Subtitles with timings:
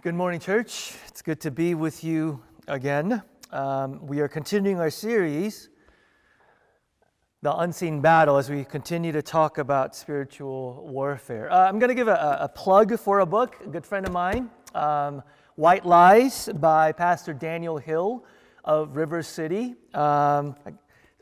[0.00, 0.94] Good morning, church.
[1.06, 3.22] It's good to be with you again.
[3.52, 5.68] Um, we are continuing our series,
[7.42, 11.52] The Unseen Battle, as we continue to talk about spiritual warfare.
[11.52, 14.12] Uh, I'm going to give a, a, plug for a book, a good friend of
[14.12, 15.22] mine, um,
[15.54, 18.24] White Lies by Pastor Daniel Hill
[18.64, 19.76] of River City.
[19.94, 20.56] Um,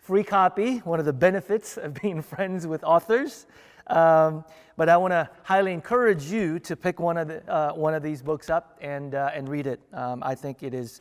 [0.01, 3.47] free copy, one of the benefits of being friends with authors.
[3.87, 4.45] Um,
[4.77, 8.03] but I want to highly encourage you to pick one of, the, uh, one of
[8.03, 9.81] these books up and, uh, and read it.
[9.93, 11.01] Um, I think it is,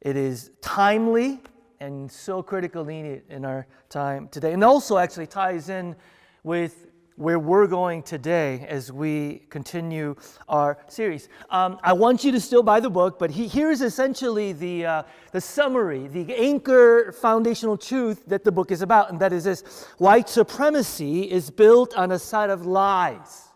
[0.00, 1.40] it is timely
[1.80, 4.52] and so critically needed in our time today.
[4.52, 5.96] And also actually ties in
[6.42, 6.87] with
[7.18, 10.14] where we're going today as we continue
[10.48, 11.28] our series.
[11.50, 15.02] Um, I want you to still buy the book, but he, here's essentially the, uh,
[15.32, 19.62] the summary, the anchor foundational truth that the book is about, and that is this
[19.98, 23.48] white supremacy is built on a set of lies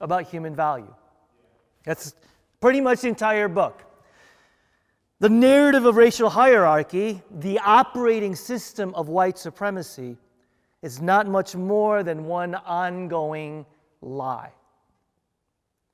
[0.00, 0.94] about human value.
[1.84, 2.14] That's
[2.60, 3.82] pretty much the entire book.
[5.18, 10.16] The narrative of racial hierarchy, the operating system of white supremacy,
[10.82, 13.66] is not much more than one ongoing
[14.00, 14.52] lie.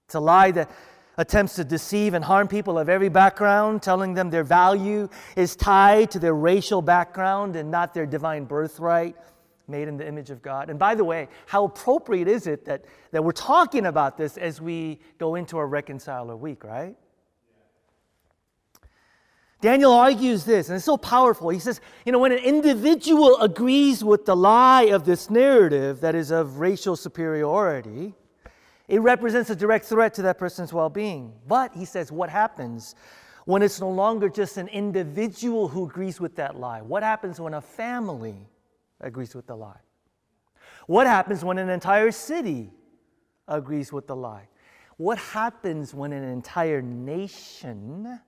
[0.07, 0.71] It's a lie that
[1.19, 6.11] attempts to deceive and harm people of every background, telling them their value is tied
[6.11, 9.17] to their racial background and not their divine birthright,
[9.69, 10.71] made in the image of God.
[10.71, 14.61] And by the way, how appropriate is it that, that we're talking about this as
[14.61, 16.97] we go into our Reconciler week, right?
[19.63, 21.49] Daniel argues this, and it's so powerful.
[21.49, 26.17] He says, you know, when an individual agrees with the lie of this narrative that
[26.17, 28.13] is of racial superiority,
[28.89, 31.33] it represents a direct threat to that person's well being.
[31.47, 32.97] But he says, what happens
[33.45, 36.83] when it's no longer just an individual who agrees with that lie?
[36.83, 38.49] What happens when a family
[39.01, 39.81] agrees with the lie?
[40.89, 42.73] What happens when an entire city
[43.47, 44.49] agrees with the lie?
[44.97, 48.19] What happens when an entire nation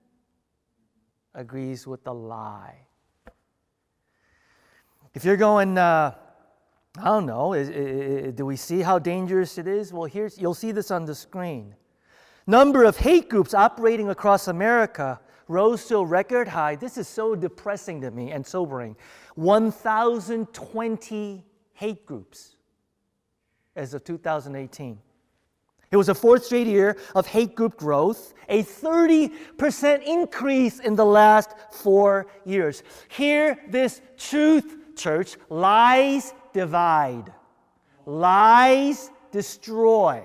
[1.35, 2.79] agrees with the lie.
[5.15, 6.15] If you're going, uh,
[6.99, 9.93] I don't know, is, is, do we see how dangerous it is?
[9.93, 11.75] Well, here's, you'll see this on the screen.
[12.47, 16.77] Number of hate groups operating across America rose to a record high.
[16.77, 18.97] This is so depressing to me and sobering.
[19.35, 21.45] 1,020
[21.75, 22.57] hate groups
[23.77, 24.99] as of 2018.
[25.95, 31.05] It was a fourth straight year of hate group growth, a 30% increase in the
[31.05, 32.83] last four years.
[33.07, 35.37] Hear this truth, church.
[35.49, 37.33] Lies divide,
[38.07, 40.25] lies destroy,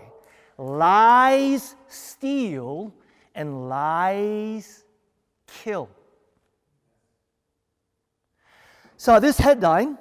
[0.58, 2.92] lies steal,
[3.36, 4.84] and lies
[5.46, 5.88] kill.
[8.98, 10.00] So, this headline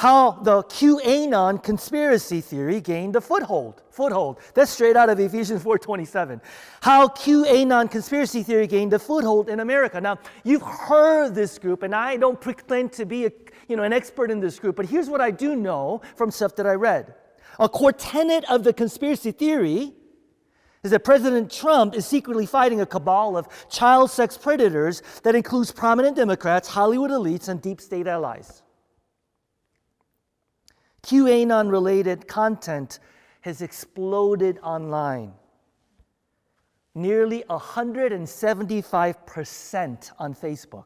[0.00, 3.82] how the QAnon conspiracy theory gained a foothold.
[3.90, 4.38] Foothold.
[4.54, 6.40] That's straight out of Ephesians 4:27.
[6.80, 10.00] How QAnon conspiracy theory gained a foothold in America.
[10.00, 13.32] Now, you've heard this group, and I don't pretend to be a,
[13.68, 16.56] you know, an expert in this group, but here's what I do know from stuff
[16.56, 17.14] that I read.
[17.58, 19.92] A core tenet of the conspiracy theory
[20.82, 25.70] is that President Trump is secretly fighting a cabal of child sex predators that includes
[25.72, 28.62] prominent Democrats, Hollywood elites, and deep state allies.
[31.10, 33.00] QAnon related content
[33.40, 35.32] has exploded online.
[36.94, 40.84] Nearly 175% on Facebook,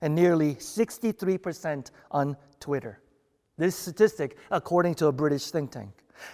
[0.00, 3.02] and nearly 63% on Twitter.
[3.58, 5.92] This statistic, according to a British think tank.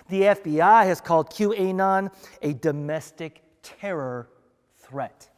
[0.09, 4.29] The FBI has called QAnon a domestic terror
[4.77, 5.29] threat.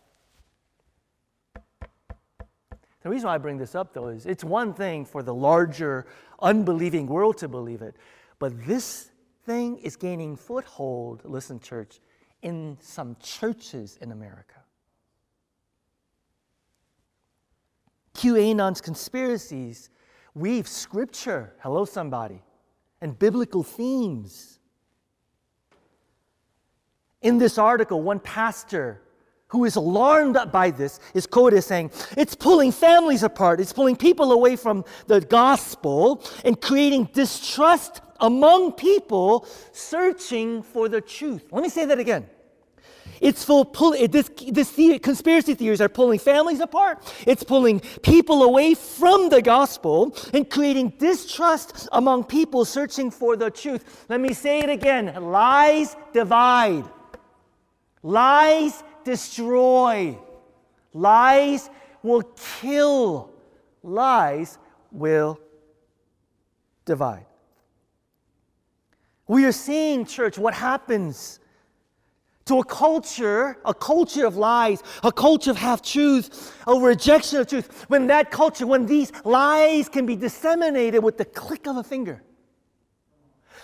[3.05, 6.07] The reason why I bring this up, though, is it's one thing for the larger
[6.41, 7.95] unbelieving world to believe it,
[8.39, 9.11] but this
[9.45, 12.01] thing is gaining foothold, listen, church,
[12.41, 14.55] in some churches in America.
[18.15, 19.91] QAnon's conspiracies
[20.35, 22.43] weave scripture, hello, somebody,
[23.03, 24.59] and biblical themes.
[27.21, 29.03] In this article, one pastor
[29.55, 33.95] who is alarmed by this, is quoted as saying, It's pulling families apart, it's pulling
[33.95, 41.45] people away from the gospel and creating distrust among people searching for the truth.
[41.53, 42.27] Let me say that again.
[43.21, 46.99] It's full pull, this, this conspiracy theories are pulling families apart.
[47.27, 53.51] It's pulling people away from the gospel and creating distrust among people searching for the
[53.51, 54.05] truth.
[54.09, 55.15] Let me say it again.
[55.23, 56.85] Lies divide.
[58.03, 60.19] Lies destroy.
[60.93, 61.71] Lies
[62.03, 62.23] will
[62.61, 63.31] kill.
[63.83, 64.59] Lies
[64.91, 65.39] will
[66.85, 67.27] divide.
[69.27, 71.41] We are seeing, church, what happens
[72.45, 77.47] to a culture, a culture of lies, a culture of half truths, a rejection of
[77.47, 77.87] truth.
[77.89, 82.23] When that culture, when these lies can be disseminated with the click of a finger.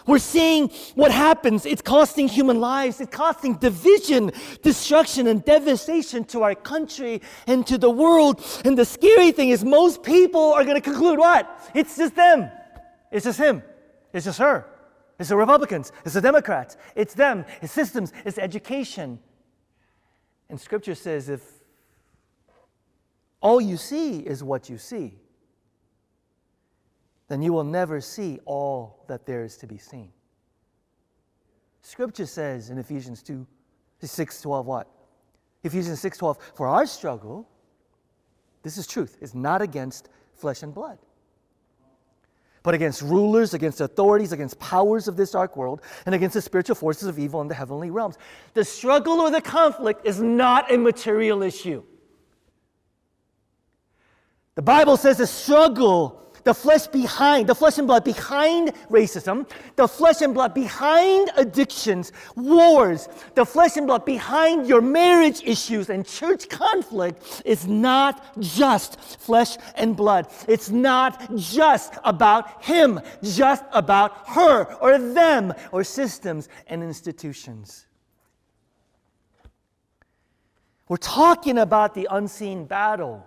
[0.06, 1.66] We're seeing what happens.
[1.66, 3.00] It's costing human lives.
[3.00, 4.32] It's costing division,
[4.62, 8.44] destruction, and devastation to our country and to the world.
[8.64, 11.70] And the scary thing is, most people are going to conclude what?
[11.74, 12.50] It's just them.
[13.10, 13.62] It's just him.
[14.12, 14.66] It's just her.
[15.20, 19.18] It's the Republicans, it's the Democrats, it's them, it's systems, it's education.
[20.48, 21.42] And scripture says if
[23.42, 25.18] all you see is what you see,
[27.30, 30.10] then you will never see all that there is to be seen.
[31.80, 33.46] Scripture says in Ephesians 2
[34.02, 34.88] 6 12 what?
[35.62, 37.48] Ephesians 6 12, for our struggle,
[38.62, 40.98] this is truth, is not against flesh and blood
[42.62, 46.74] but against rulers, against authorities, against powers of this dark world, and against the spiritual
[46.74, 48.18] forces of evil in the heavenly realms.
[48.54, 51.82] The struggle or the conflict is not a material issue.
[54.56, 59.86] The Bible says the struggle the flesh behind, the flesh and blood behind racism, the
[59.86, 66.06] flesh and blood behind addictions, wars, the flesh and blood behind your marriage issues and
[66.06, 70.28] church conflict is not just flesh and blood.
[70.48, 77.86] It's not just about him, just about her or them or systems and institutions.
[80.88, 83.24] We're talking about the unseen battle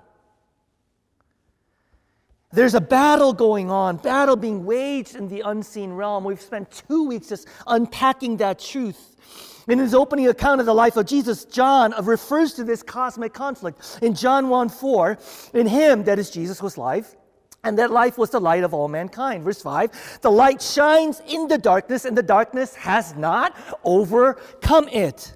[2.54, 6.24] there's a battle going on, battle being waged in the unseen realm.
[6.24, 9.16] We've spent two weeks just unpacking that truth.
[9.68, 13.34] In his opening account of the life of Jesus, John uh, refers to this cosmic
[13.34, 14.00] conflict.
[14.04, 15.18] In John 1 4,
[15.56, 17.16] in him, that is Jesus, was life,
[17.64, 19.44] and that life was the light of all mankind.
[19.44, 25.34] Verse 5 The light shines in the darkness, and the darkness has not overcome it.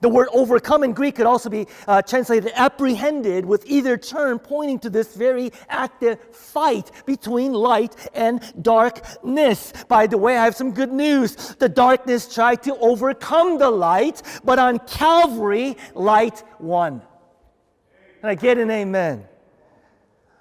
[0.00, 4.78] The word overcome in Greek could also be uh, translated apprehended, with either term pointing
[4.80, 9.72] to this very active fight between light and darkness.
[9.88, 11.34] By the way, I have some good news.
[11.54, 17.00] The darkness tried to overcome the light, but on Calvary, light won.
[18.20, 19.26] And I get an amen.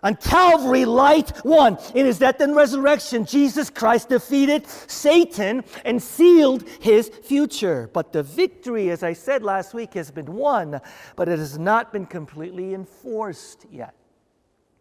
[0.06, 1.80] On Calvary, light won.
[1.96, 7.90] In his death and resurrection, Jesus Christ defeated Satan and sealed his future.
[7.92, 10.80] But the victory, as I said last week, has been won,
[11.16, 13.96] but it has not been completely enforced yet.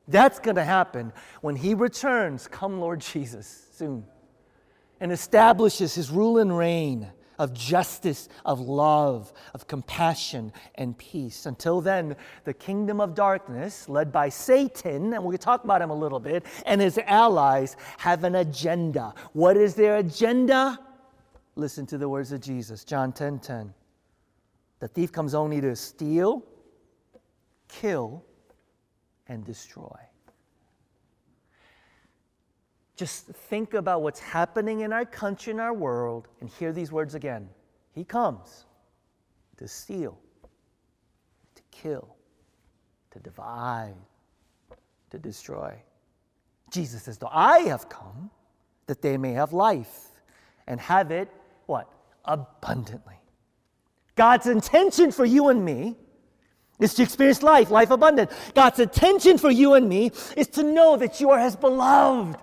[0.09, 1.11] That's going to happen
[1.41, 4.05] when he returns, come Lord Jesus, soon,
[5.01, 11.47] and establishes his rule and reign of justice, of love, of compassion, and peace.
[11.47, 15.95] Until then, the kingdom of darkness, led by Satan, and to talk about him a
[15.95, 19.15] little bit, and his allies have an agenda.
[19.33, 20.79] What is their agenda?
[21.57, 23.75] Listen to the words of Jesus, John 10 10.
[24.81, 26.45] The thief comes only to steal,
[27.69, 28.25] kill,
[29.29, 29.99] and destroy.
[32.97, 37.15] Just think about what's happening in our country and our world and hear these words
[37.15, 37.49] again.
[37.93, 38.67] He comes
[39.57, 40.19] to steal,
[41.55, 42.15] to kill,
[43.11, 43.95] to divide,
[45.11, 45.75] to destroy.
[46.71, 48.31] Jesus says, Though I have come
[48.87, 50.11] that they may have life
[50.67, 51.29] and have it,
[51.67, 51.91] what?
[52.25, 53.15] Abundantly.
[54.15, 55.97] God's intention for you and me
[56.81, 58.31] is to experience life, life abundant.
[58.55, 62.37] God's intention for you and me is to know that you are His beloved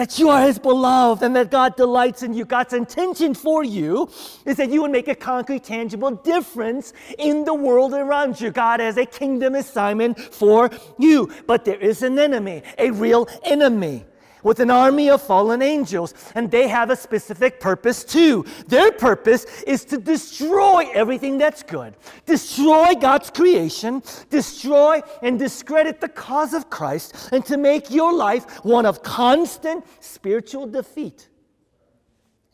[0.00, 2.46] that you are his beloved and that God delights in you.
[2.46, 4.08] God's intention for you
[4.46, 8.50] is that you would make a concrete, tangible difference in the world around you.
[8.50, 11.30] God has a kingdom assignment for you.
[11.46, 14.06] But there is an enemy, a real enemy
[14.42, 18.44] with an army of fallen angels, and they have a specific purpose too.
[18.66, 26.08] Their purpose is to destroy everything that's good, destroy God's creation, destroy and discredit the
[26.08, 31.28] cause of Christ, and to make your life one of constant spiritual defeat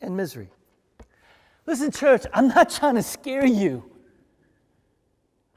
[0.01, 0.49] and misery.
[1.65, 3.83] Listen, church, I'm not trying to scare you.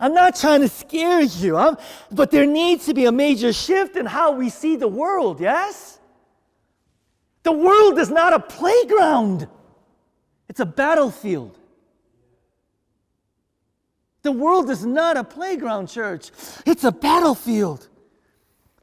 [0.01, 1.77] I'm not trying to scare you, I'm,
[2.11, 6.00] but there needs to be a major shift in how we see the world, yes?
[7.43, 9.49] The world is not a playground,
[10.49, 11.57] it's a battlefield.
[14.23, 16.31] The world is not a playground, church,
[16.67, 17.89] it's a battlefield.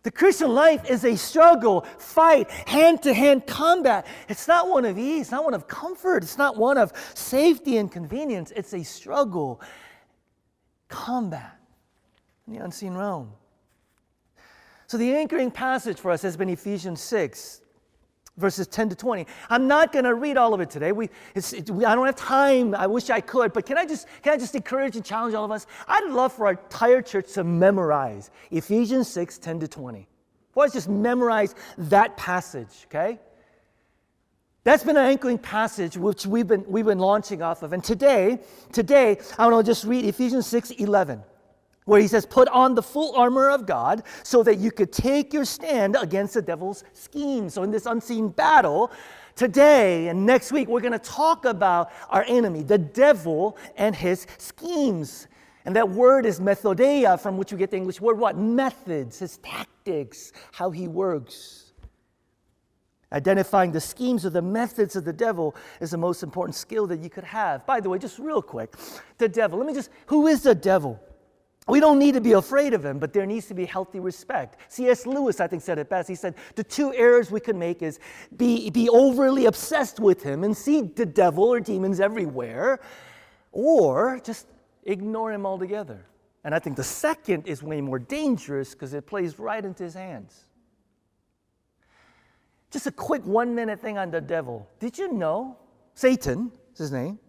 [0.07, 4.07] The Christian life is a struggle, fight, hand to hand combat.
[4.29, 7.91] It's not one of ease, not one of comfort, it's not one of safety and
[7.91, 8.53] convenience.
[8.55, 9.61] It's a struggle,
[10.87, 11.59] combat
[12.47, 13.33] in the unseen realm.
[14.87, 17.59] So, the anchoring passage for us has been Ephesians 6,
[18.37, 19.27] verses 10 to 20.
[19.49, 20.91] I'm not going to read all of it today.
[20.91, 22.73] We, it, we, I don't have time.
[22.75, 23.51] I wish I could.
[23.53, 25.67] But can I, just, can I just encourage and challenge all of us?
[25.87, 30.07] I'd love for our entire church to memorize Ephesians 6 10 to 20.
[30.55, 33.19] Let's just memorize that passage, okay?
[34.63, 37.73] That's been an anchoring passage which we've been, we've been launching off of.
[37.73, 38.39] And today,
[38.73, 41.21] today, I want to just read Ephesians 6 11
[41.87, 45.33] where he says, Put on the full armor of God so that you could take
[45.33, 47.55] your stand against the devil's schemes.
[47.55, 48.91] So, in this unseen battle,
[49.35, 54.27] today and next week, we're going to talk about our enemy, the devil, and his
[54.37, 55.27] schemes.
[55.65, 58.37] And that word is methodeia, from which we get the English word what?
[58.37, 61.73] Methods, his tactics, how he works.
[63.13, 66.99] Identifying the schemes or the methods of the devil is the most important skill that
[66.99, 67.65] you could have.
[67.65, 68.75] By the way, just real quick,
[69.17, 70.99] the devil, let me just, who is the devil?
[71.67, 74.57] We don't need to be afraid of him, but there needs to be healthy respect.
[74.69, 75.05] C.S.
[75.05, 76.07] Lewis, I think, said it best.
[76.07, 77.99] He said, The two errors we could make is
[78.37, 82.79] be, be overly obsessed with him and see the devil or demons everywhere,
[83.51, 84.47] or just
[84.85, 86.05] ignore him altogether.
[86.45, 89.93] And I think the second is way more dangerous because it plays right into his
[89.95, 90.45] hands.
[92.71, 94.69] Just a quick one minute thing on the devil.
[94.79, 95.57] Did you know
[95.93, 97.19] Satan is his name?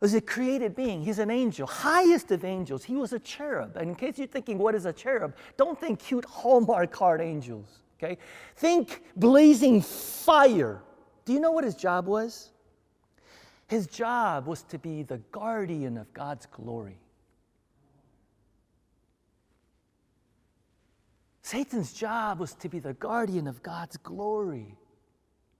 [0.00, 1.02] Was a created being.
[1.02, 2.84] He's an angel, highest of angels.
[2.84, 3.76] He was a cherub.
[3.76, 5.34] And in case you're thinking, what is a cherub?
[5.56, 8.18] Don't think cute Hallmark card angels, okay?
[8.56, 10.82] Think blazing fire.
[11.24, 12.50] Do you know what his job was?
[13.68, 16.98] His job was to be the guardian of God's glory.
[21.42, 24.76] Satan's job was to be the guardian of God's glory.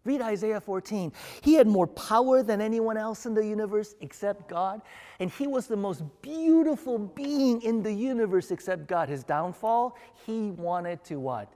[0.06, 1.12] Read Isaiah 14.
[1.42, 4.80] He had more power than anyone else in the universe except God,
[5.18, 9.08] and he was the most beautiful being in the universe except God.
[9.08, 11.52] His downfall, he wanted to what?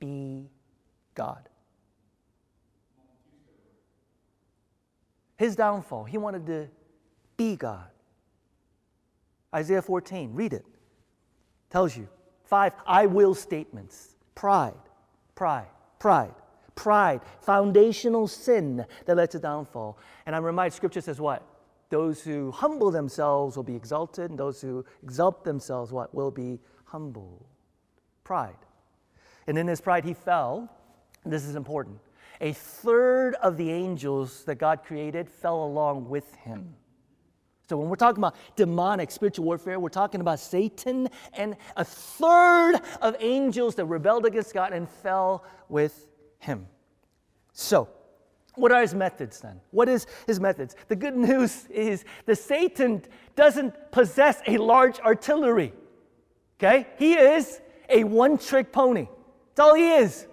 [0.00, 0.48] Be
[1.14, 1.48] God.
[5.36, 6.68] His downfall, he wanted to
[7.36, 7.90] be God.
[9.54, 10.64] Isaiah 14, read it.
[11.68, 12.08] Tells you
[12.44, 14.72] five I will statements pride,
[15.34, 15.68] pride,
[15.98, 16.34] pride
[16.74, 19.98] pride, foundational sin that led to downfall.
[20.26, 21.46] And I'm reminded, Scripture says what?
[21.90, 26.14] Those who humble themselves will be exalted, and those who exalt themselves, what?
[26.14, 27.44] Will be humbled.
[28.24, 28.56] Pride.
[29.46, 30.70] And in his pride, he fell.
[31.24, 31.98] This is important.
[32.40, 36.74] A third of the angels that God created fell along with him.
[37.68, 42.80] So when we're talking about demonic spiritual warfare, we're talking about Satan and a third
[43.00, 46.08] of angels that rebelled against God and fell with
[46.42, 46.66] him.
[47.52, 47.88] So,
[48.56, 49.60] what are his methods then?
[49.70, 50.76] What is his methods?
[50.88, 53.02] The good news is the Satan
[53.36, 55.72] doesn't possess a large artillery.
[56.58, 56.86] Okay?
[56.98, 59.08] He is a one trick pony.
[59.54, 60.26] That's all he is.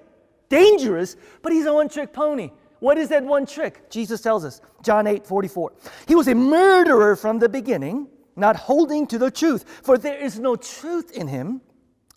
[0.50, 2.52] Dangerous, but he's a one trick pony.
[2.80, 3.90] What is that one trick?
[3.90, 5.74] Jesus tells us, John 8 44.
[6.08, 10.40] He was a murderer from the beginning, not holding to the truth, for there is
[10.40, 11.62] no truth in him.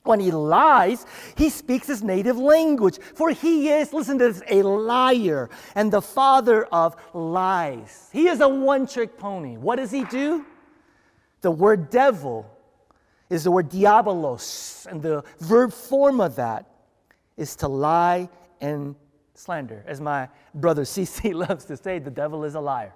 [0.05, 1.07] When he lies,
[1.37, 6.03] he speaks his native language, for he is, listen to this, a liar and the
[6.03, 8.09] father of lies.
[8.13, 9.57] He is a one trick pony.
[9.57, 10.45] What does he do?
[11.43, 12.51] The word devil
[13.31, 16.67] is the word diabolos, and the verb form of that
[17.37, 18.29] is to lie
[18.61, 18.97] and
[19.35, 19.85] slander.
[19.87, 22.93] As my brother CC loves to say, the devil is a liar.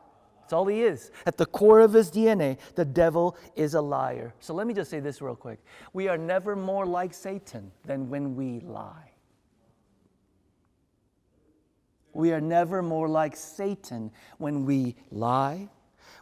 [0.47, 1.11] That's all he is.
[1.27, 4.33] At the core of his DNA, the devil is a liar.
[4.39, 5.59] So let me just say this real quick.
[5.93, 9.11] We are never more like Satan than when we lie.
[12.13, 15.69] We are never more like Satan when we lie,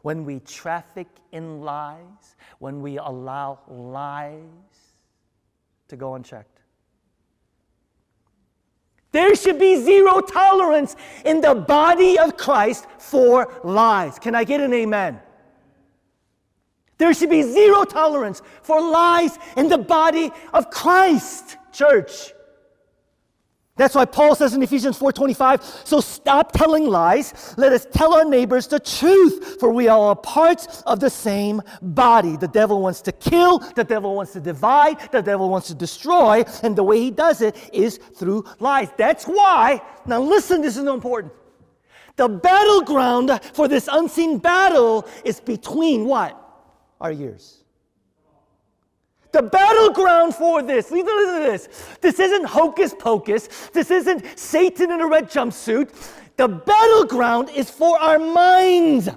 [0.01, 4.39] when we traffic in lies, when we allow lies
[5.89, 6.54] to go unchecked.
[9.15, 14.19] There should be zero tolerance in the body of Christ for lies.
[14.19, 15.21] Can I get an amen?
[16.99, 22.34] There should be zero tolerance for lies in the body of Christ, church.
[23.77, 28.25] That's why Paul says in Ephesians 4:25, so stop telling lies, let us tell our
[28.25, 32.37] neighbors the truth, for we are all parts of the same body.
[32.37, 36.45] The devil wants to kill, the devil wants to divide, the devil wants to destroy,
[36.63, 38.91] and the way he does it is through lies.
[38.97, 41.33] That's why, now listen, this is important.
[42.15, 46.41] The battleground for this unseen battle is between what?
[47.01, 47.64] Our ears.
[49.35, 51.69] The battleground for this, listen to this.
[52.01, 53.49] This isn't hocus pocus.
[53.73, 55.91] This isn't Satan in a red jumpsuit.
[56.37, 59.09] The battleground is for our minds,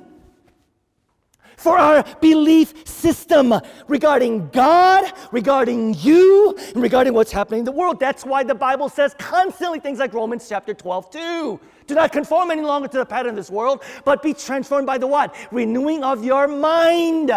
[1.55, 3.53] for our belief system
[3.88, 8.00] regarding God, regarding you, and regarding what's happening in the world.
[8.00, 11.59] That's why the Bible says constantly things like Romans chapter 12, 2.
[11.86, 14.97] Do not conform any longer to the pattern of this world, but be transformed by
[14.97, 15.36] the what?
[15.51, 17.31] Renewing of your mind.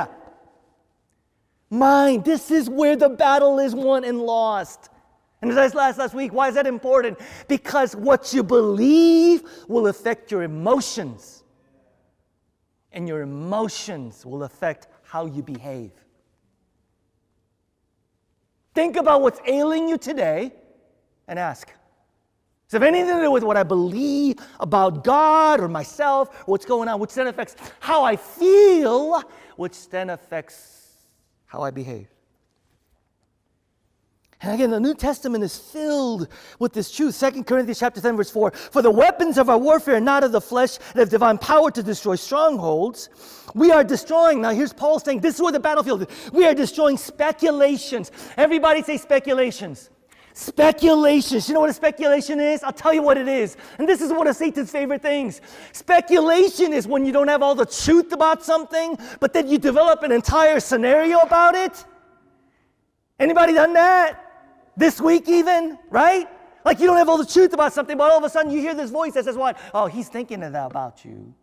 [1.70, 2.24] Mind.
[2.24, 4.90] This is where the battle is won and lost.
[5.40, 7.18] And as I said last, last week, why is that important?
[7.48, 11.44] Because what you believe will affect your emotions.
[12.92, 15.92] And your emotions will affect how you behave.
[18.74, 20.52] Think about what's ailing you today
[21.26, 25.68] and ask Does it have anything to do with what I believe about God or
[25.68, 29.22] myself, or what's going on, which then affects how I feel,
[29.56, 30.79] which then affects
[31.50, 32.06] how I behave?
[34.40, 36.28] And again, the New Testament is filled
[36.60, 37.18] with this truth.
[37.18, 38.52] 2 Corinthians chapter 10, verse 4.
[38.52, 41.72] For the weapons of our warfare are not of the flesh, they have divine power
[41.72, 43.10] to destroy strongholds.
[43.54, 46.32] We are destroying, now here's Paul saying, this is where the battlefield is.
[46.32, 48.12] We are destroying speculations.
[48.36, 49.90] Everybody say speculations.
[50.32, 51.48] Speculations.
[51.48, 52.62] You know what a speculation is?
[52.62, 53.56] I'll tell you what it is.
[53.78, 55.40] And this is one of Satan's favorite things.
[55.72, 60.02] Speculation is when you don't have all the truth about something, but then you develop
[60.02, 61.84] an entire scenario about it.
[63.18, 64.26] Anybody done that?
[64.76, 66.28] This week, even, right?
[66.64, 68.60] Like you don't have all the truth about something, but all of a sudden you
[68.60, 69.58] hear this voice that says, What?
[69.74, 71.34] Oh, he's thinking of that about you.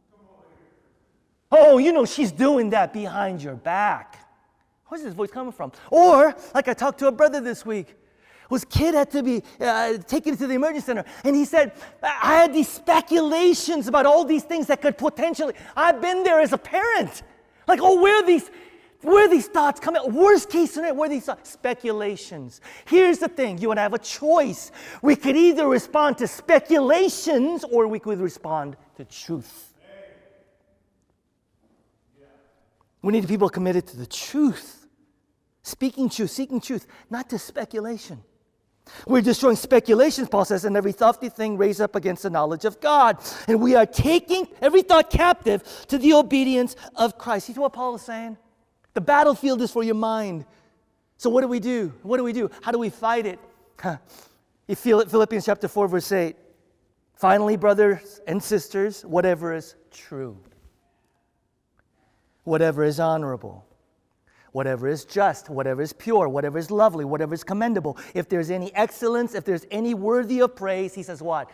[1.52, 4.18] Oh, you know, she's doing that behind your back.
[4.88, 5.72] Where's this voice coming from?
[5.92, 7.96] Or, like I talked to a brother this week,
[8.50, 12.36] whose kid had to be uh, taken to the emergency center, and he said, I
[12.36, 16.58] had these speculations about all these things that could potentially, I've been there as a
[16.58, 17.24] parent.
[17.68, 18.50] Like, oh, where these,
[19.02, 19.96] where these thoughts come?
[20.14, 21.50] Worst case scenario, where these thoughts?
[21.52, 22.62] Speculations.
[22.86, 24.72] Here's the thing you and I have a choice.
[25.02, 29.74] We could either respond to speculations or we could respond to truth.
[33.02, 34.88] We need people committed to the truth,
[35.62, 38.24] speaking truth, seeking truth, not to speculation.
[39.06, 42.80] We're destroying speculations, Paul says, and every thoughty thing raised up against the knowledge of
[42.80, 43.18] God.
[43.48, 47.50] And we are taking every thought captive to the obedience of Christ.
[47.50, 48.38] You see what Paul is saying?
[48.94, 50.46] The battlefield is for your mind.
[51.18, 51.94] So, what do we do?
[52.04, 52.50] What do we do?
[52.62, 53.40] How do we fight it?
[54.68, 56.36] You feel it, Philippians chapter 4, verse 8.
[57.14, 60.38] Finally, brothers and sisters, whatever is true,
[62.44, 63.66] whatever is honorable,
[64.58, 68.74] whatever is just, whatever is pure, whatever is lovely, whatever is commendable, if there's any
[68.74, 71.52] excellence, if there's any worthy of praise, he says, What?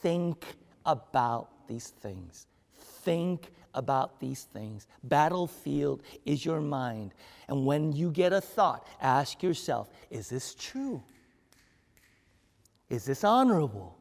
[0.00, 0.42] Think
[0.86, 2.46] about these things.
[2.72, 4.86] Think about these things.
[5.04, 7.12] Battlefield is your mind.
[7.46, 11.02] And when you get a thought, ask yourself is this true?
[12.88, 13.98] Is this honorable?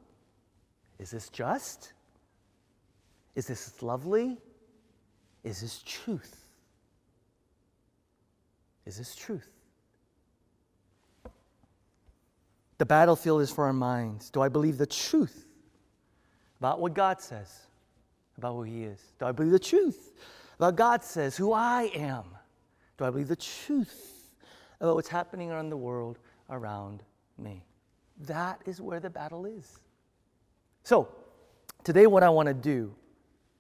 [0.98, 1.92] Is this just?
[3.36, 4.38] Is this lovely?
[5.44, 6.45] Is this truth?
[8.86, 9.50] Is this truth?
[12.78, 14.30] The battlefield is for our minds.
[14.30, 15.46] Do I believe the truth
[16.60, 17.66] about what God says?
[18.38, 19.00] about who He is?
[19.20, 20.12] Do I believe the truth
[20.58, 22.24] about God says who I am?
[22.98, 24.32] Do I believe the truth
[24.80, 26.20] about what's happening around the world
[26.50, 27.04] around
[27.38, 27.64] me?
[28.22, 29.80] That is where the battle is.
[30.84, 31.10] So,
[31.84, 32.96] today, what I want to do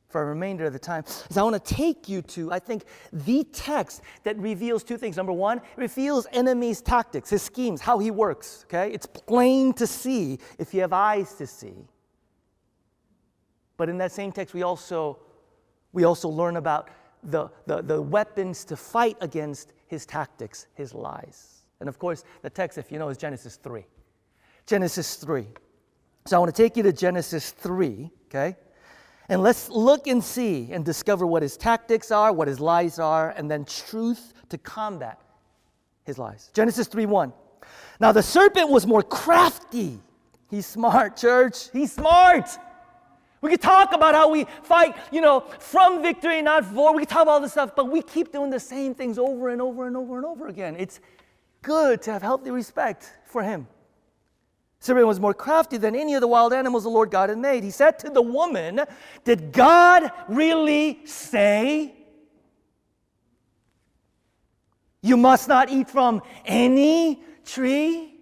[0.08, 2.86] for a remainder of the time is I want to take you to, I think,
[3.12, 5.18] the text that reveals two things.
[5.18, 8.65] Number one, it reveals enemy's tactics, his schemes, how he works.
[8.68, 8.91] Okay?
[8.91, 11.88] It's plain to see if you have eyes to see.
[13.78, 15.20] But in that same text, we also,
[15.91, 16.89] we also learn about
[17.24, 21.63] the, the, the weapons to fight against his tactics, his lies.
[21.80, 23.84] And of course, the text, if you know, is Genesis 3.
[24.65, 25.46] Genesis 3.
[26.26, 28.56] So I want to take you to Genesis 3, okay?
[29.28, 33.32] And let's look and see and discover what his tactics are, what his lies are,
[33.32, 35.20] and then truth to combat
[36.04, 36.52] his lies.
[36.54, 37.34] Genesis 3 1.
[38.00, 40.00] Now the serpent was more crafty.
[40.50, 41.72] He's smart, church.
[41.72, 42.48] He's smart.
[43.42, 46.94] We could talk about how we fight, you know, from victory, not for.
[46.94, 49.50] We could talk about all this stuff, but we keep doing the same things over
[49.50, 50.76] and over and over and over again.
[50.78, 51.00] It's
[51.62, 53.68] good to have healthy respect for him.
[54.86, 57.63] Serpent was more crafty than any of the wild animals the Lord God had made.
[57.63, 58.82] He said to the woman,
[59.24, 61.95] Did God really say,
[65.02, 68.13] You must not eat from any tree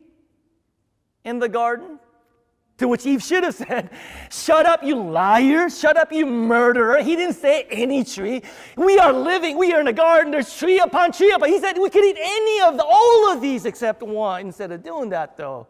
[1.26, 2.00] in the garden?
[2.78, 3.90] To which Eve should have said,
[4.32, 5.70] Shut up, you liar.
[5.70, 7.04] Shut up, you murderer.
[7.04, 8.42] He didn't say any tree.
[8.78, 10.32] We are living, we are in a garden.
[10.32, 11.50] There's tree upon tree upon.
[11.50, 14.46] He said we could eat any of the, all of these except one.
[14.46, 15.68] Instead of doing that, though,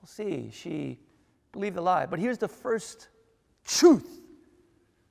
[0.00, 0.50] we'll see.
[0.52, 0.98] She
[1.52, 2.06] believed the lie.
[2.06, 3.08] But here's the first
[3.64, 4.20] truth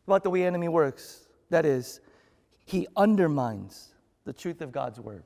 [0.08, 1.99] about the way enemy works that is,
[2.65, 3.89] he undermines
[4.25, 5.23] the truth of God's word.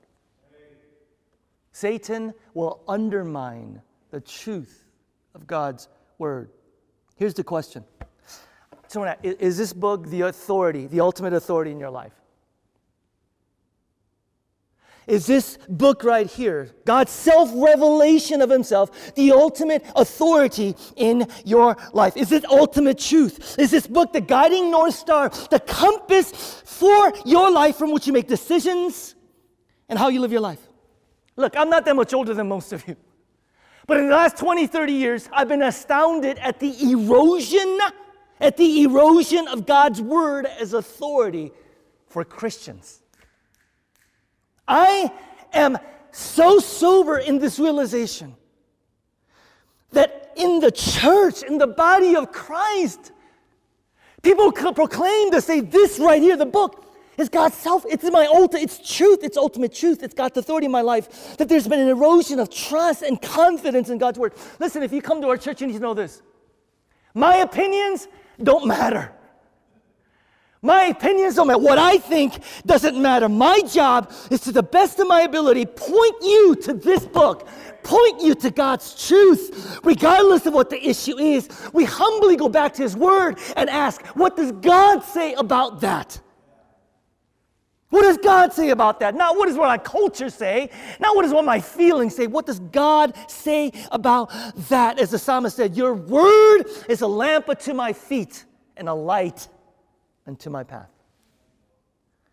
[1.72, 4.86] Satan will undermine the truth
[5.34, 6.52] of God's word.
[7.16, 7.84] Here's the question
[8.88, 12.14] so, is this book the authority, the ultimate authority in your life?
[15.08, 21.78] Is this book right here, God's self revelation of Himself, the ultimate authority in your
[21.94, 22.16] life?
[22.16, 23.58] Is it ultimate truth?
[23.60, 28.14] Is this book the guiding North Star, the compass for your life from which you
[28.14, 29.16] make decisions
[29.90, 30.70] and how you live your life?
[31.36, 32.96] Look, I'm not that much older than most of you.
[33.86, 37.80] But in the last 20, 30 years, I've been astounded at the erosion,
[38.40, 41.52] at the erosion of God's word as authority
[42.08, 43.03] for Christians.
[44.74, 45.12] I
[45.54, 45.78] am
[46.12, 48.36] so sober in this realization
[49.92, 53.12] that in the church, in the body of Christ,
[54.24, 57.86] people proclaim to say this right here, the book, is God's self.
[57.88, 60.02] It's my ultimate, it's truth, it's ultimate truth.
[60.02, 61.38] It's God's authority in my life.
[61.38, 64.34] That there's been an erosion of trust and confidence in God's word.
[64.58, 66.24] Listen, if you come to our church, you need to know this.
[67.14, 68.08] My opinions
[68.42, 69.12] don't matter.
[70.64, 71.60] My opinions don't matter.
[71.60, 73.28] What I think doesn't matter.
[73.28, 77.50] My job is to the best of my ability point you to this book,
[77.84, 81.50] point you to God's truth, regardless of what the issue is.
[81.74, 86.20] We humbly go back to His Word and ask, what does God say about that?
[87.90, 89.16] What does God say about that?
[89.16, 92.26] Not what does what my culture say, not what does what my feelings say.
[92.26, 94.32] What does God say about
[94.70, 94.98] that?
[94.98, 98.46] As the psalmist said, Your word is a lamp unto my feet
[98.78, 99.50] and a light
[100.28, 100.90] unto my path.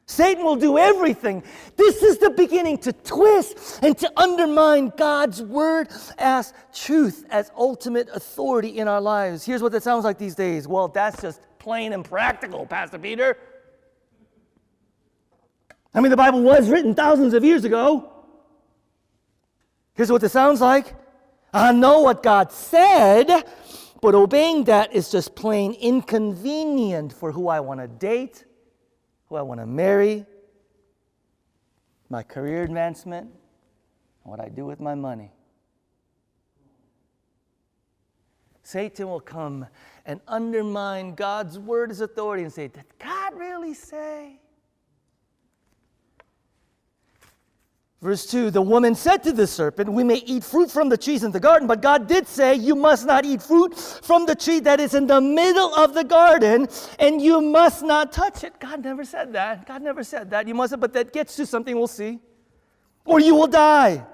[0.06, 1.42] Satan will do everything.
[1.76, 8.08] This is the beginning to twist and to undermine God's word as truth, as ultimate
[8.12, 9.44] authority in our lives.
[9.44, 10.66] Here's what that sounds like these days.
[10.66, 13.38] Well, that's just plain and practical, Pastor Peter.
[15.94, 18.12] I mean, the Bible was written thousands of years ago.
[19.94, 20.94] Here's what it sounds like
[21.52, 23.44] I know what God said,
[24.00, 28.44] but obeying that is just plain inconvenient for who I want to date,
[29.28, 30.26] who I want to marry,
[32.08, 33.30] my career advancement,
[34.24, 35.32] and what I do with my money.
[38.62, 39.66] Satan will come
[40.06, 44.38] and undermine God's word as authority and say, Did God really say?
[48.02, 51.22] Verse 2 The woman said to the serpent, We may eat fruit from the trees
[51.22, 54.60] in the garden, but God did say, You must not eat fruit from the tree
[54.60, 56.66] that is in the middle of the garden,
[56.98, 58.58] and you must not touch it.
[58.58, 59.66] God never said that.
[59.66, 60.48] God never said that.
[60.48, 62.20] You mustn't, but that gets to something we'll see.
[63.04, 64.06] Or you will die.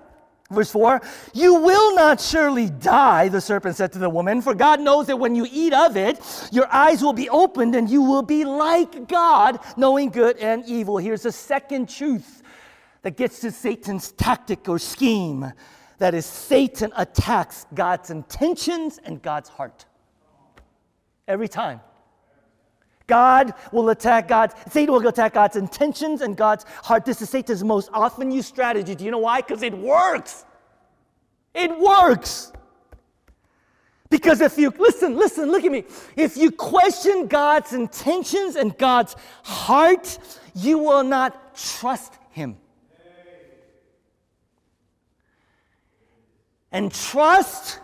[0.51, 1.01] Verse 4
[1.33, 5.17] You will not surely die, the serpent said to the woman, for God knows that
[5.17, 6.21] when you eat of it,
[6.51, 10.99] your eyes will be opened and you will be like God, knowing good and evil.
[10.99, 12.43] Here's a second truth
[13.07, 15.53] that gets to Satan's tactic or scheme.
[15.99, 19.85] That is, Satan attacks God's intentions and God's heart.
[21.29, 21.81] Every time.
[23.07, 27.05] God will attack God's, Satan will attack God's intentions and God's heart.
[27.05, 28.97] This is Satan's most often used strategy.
[28.97, 29.41] Do you know why?
[29.41, 30.45] Because it works.
[31.55, 32.51] It works.
[34.11, 35.85] Because if you, listen, listen, look at me.
[36.17, 39.15] If you question God's intentions and God's
[39.45, 40.19] heart,
[40.57, 42.57] you will not trust Him.
[46.77, 47.81] And trust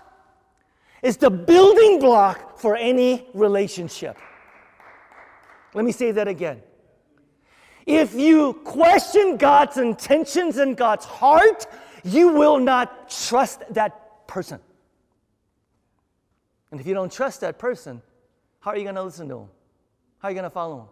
[1.02, 4.18] is the building block for any relationship.
[5.72, 6.62] Let me say that again.
[7.86, 11.66] If you question God's intentions and God's heart,
[12.04, 14.60] you will not trust that person.
[16.70, 18.02] And if you don't trust that person,
[18.60, 19.48] how are you going to listen to him?
[20.18, 20.88] How are you going to follow him?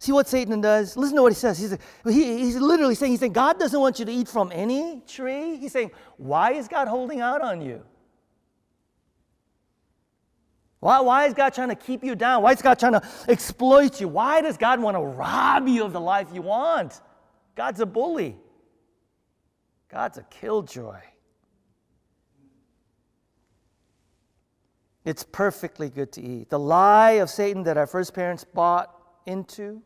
[0.00, 0.96] See what Satan does?
[0.96, 1.58] Listen to what he says.
[1.58, 5.02] He's, he, he's literally saying, he's saying, God doesn't want you to eat from any
[5.06, 5.58] tree.
[5.58, 7.82] He's saying, why is God holding out on you?
[10.78, 12.42] Why, why is God trying to keep you down?
[12.42, 14.08] Why is God trying to exploit you?
[14.08, 16.98] Why does God want to rob you of the life you want?
[17.54, 18.38] God's a bully.
[19.90, 21.00] God's a killjoy.
[25.04, 26.48] It's perfectly good to eat.
[26.48, 29.82] The lie of Satan that our first parents bought into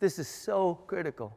[0.00, 1.36] this is so critical.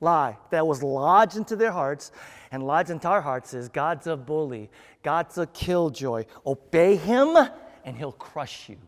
[0.00, 2.10] Lie that was lodged into their hearts
[2.50, 4.70] and lodged into our hearts is God's a bully,
[5.02, 6.24] God's a killjoy.
[6.46, 7.36] Obey him
[7.84, 8.78] and he'll crush you.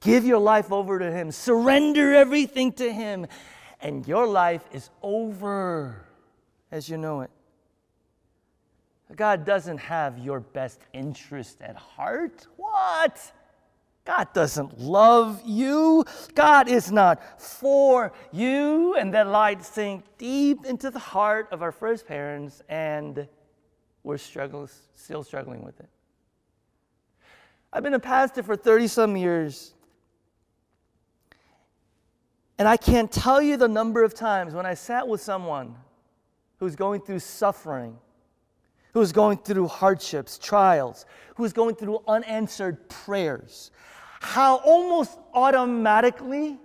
[0.00, 3.26] Give your life over to him, surrender everything to him,
[3.80, 6.04] and your life is over
[6.70, 7.30] as you know it.
[9.14, 12.46] God doesn't have your best interest at heart.
[12.56, 13.32] What?
[14.06, 16.04] God doesn't love you.
[16.34, 18.94] God is not for you.
[18.94, 23.26] And that light sank deep into the heart of our first parents, and
[24.04, 25.88] we're struggling, still struggling with it.
[27.72, 29.74] I've been a pastor for 30 some years.
[32.58, 35.74] And I can't tell you the number of times when I sat with someone
[36.58, 37.98] who's going through suffering,
[38.94, 43.72] who's going through hardships, trials, who's going through unanswered prayers,
[44.26, 46.58] how almost automatically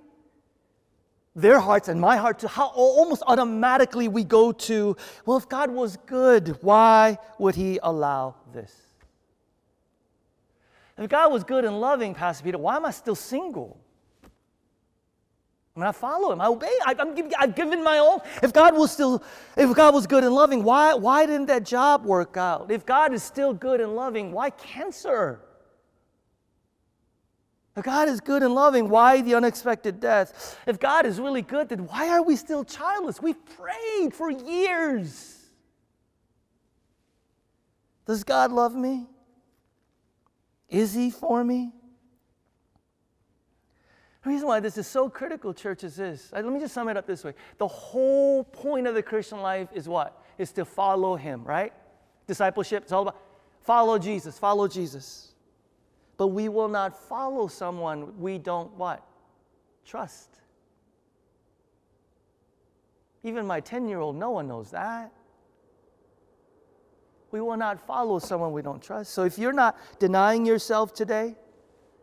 [1.36, 5.72] their hearts and my heart, to how almost automatically we go to, well, if God
[5.72, 8.76] was good, why would He allow this?
[10.98, 13.80] If God was good and loving, Pastor Peter, why am I still single?
[15.76, 16.42] I mean, I follow him.
[16.42, 16.72] I obey.
[16.86, 18.26] I, am I've given my all.
[18.44, 19.24] If God was still,
[19.56, 22.70] if God was good and loving, why, why didn't that job work out?
[22.72, 25.40] If God is still good and loving, why cancer?
[27.76, 30.60] If God is good and loving, why the unexpected death?
[30.68, 33.22] If God is really good, then why are we still childless?
[33.22, 35.38] We've prayed for years.
[38.06, 39.08] Does God love me?
[40.68, 41.72] Is He for me?
[44.24, 46.32] The reason why this is so critical, church, is this.
[46.34, 47.34] Uh, let me just sum it up this way.
[47.58, 50.22] The whole point of the Christian life is what?
[50.38, 51.74] Is to follow Him, right?
[52.28, 53.18] Discipleship, it's all about
[53.62, 55.31] follow Jesus, follow Jesus.
[56.22, 59.04] But we will not follow someone we don't what?
[59.88, 60.30] Trust.
[63.24, 65.12] Even my 10 year old no one knows that.
[67.32, 69.14] We will not follow someone we don't trust.
[69.14, 71.34] So if you're not denying yourself today,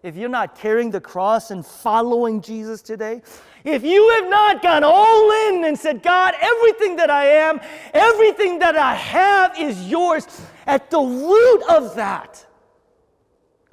[0.03, 3.23] if you're not carrying the cross and following Jesus today,
[3.63, 7.61] if you have not gone all in and said, God, everything that I am,
[7.95, 10.27] everything that I have is yours,
[10.67, 12.48] at the root of that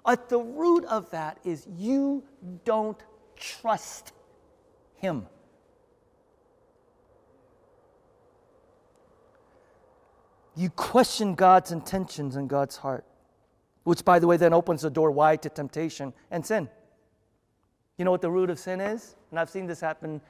[0.06, 2.24] at the root of that is you
[2.64, 3.02] don't
[3.36, 4.14] trust
[4.96, 5.28] Him.
[10.56, 13.04] You question God's intentions and God's heart,
[13.84, 16.70] which, by the way, then opens the door wide to temptation and sin.
[17.98, 19.16] You know what the root of sin is?
[19.32, 20.22] And I've seen this happen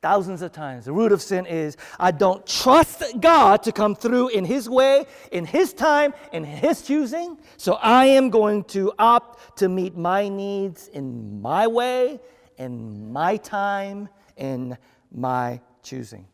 [0.00, 0.84] thousands of times.
[0.84, 5.06] The root of sin is I don't trust God to come through in His way,
[5.32, 7.38] in His time, in His choosing.
[7.56, 12.20] So I am going to opt to meet my needs in my way,
[12.56, 14.76] in my time, in
[15.10, 16.26] my choosing.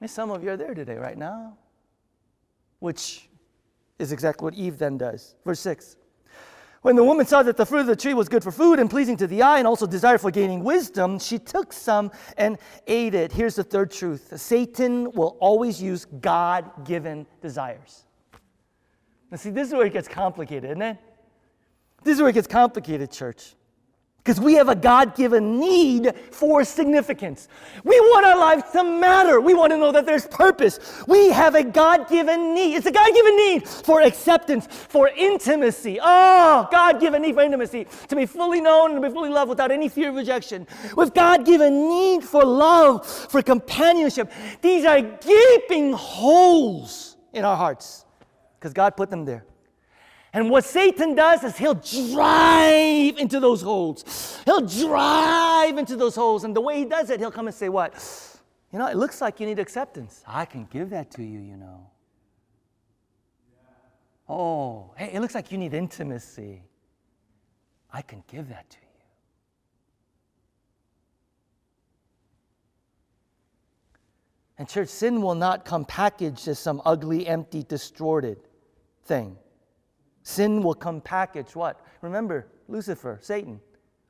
[0.00, 1.58] And some of you are there today, right now,
[2.78, 3.28] which
[3.98, 5.34] is exactly what Eve then does.
[5.44, 5.96] Verse 6.
[6.82, 8.88] When the woman saw that the fruit of the tree was good for food and
[8.88, 13.14] pleasing to the eye and also desired for gaining wisdom, she took some and ate
[13.14, 13.32] it.
[13.32, 18.04] Here's the third truth Satan will always use God given desires.
[19.30, 20.96] Now, see, this is where it gets complicated, isn't it?
[22.02, 23.54] This is where it gets complicated, church.
[24.22, 27.48] Because we have a God given need for significance.
[27.84, 29.40] We want our lives to matter.
[29.40, 30.78] We want to know that there's purpose.
[31.08, 32.74] We have a God given need.
[32.74, 35.98] It's a God given need for acceptance, for intimacy.
[36.02, 39.30] Ah, oh, God given need for intimacy, to be fully known and to be fully
[39.30, 40.66] loved without any fear of rejection.
[40.96, 44.30] With God given need for love, for companionship.
[44.60, 48.04] These are gaping holes in our hearts
[48.58, 49.46] because God put them there.
[50.32, 54.40] And what Satan does is he'll drive into those holes.
[54.44, 56.44] He'll drive into those holes.
[56.44, 57.94] And the way he does it, he'll come and say, What?
[58.72, 60.22] You know, it looks like you need acceptance.
[60.26, 61.90] I can give that to you, you know.
[64.28, 66.62] Oh, hey, it looks like you need intimacy.
[67.92, 68.86] I can give that to you.
[74.56, 78.38] And, church, sin will not come packaged as some ugly, empty, distorted
[79.04, 79.36] thing.
[80.22, 81.84] Sin will come packaged what?
[82.02, 83.60] Remember, Lucifer, Satan,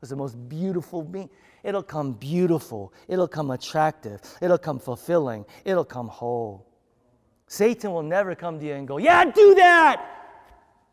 [0.01, 1.31] was the most beautiful being.
[1.63, 2.93] It'll come beautiful.
[3.09, 4.21] It'll come attractive.
[4.41, 5.45] It'll come fulfilling.
[5.65, 6.67] It'll come whole.
[7.47, 10.17] Satan will never come to you and go, Yeah, do that!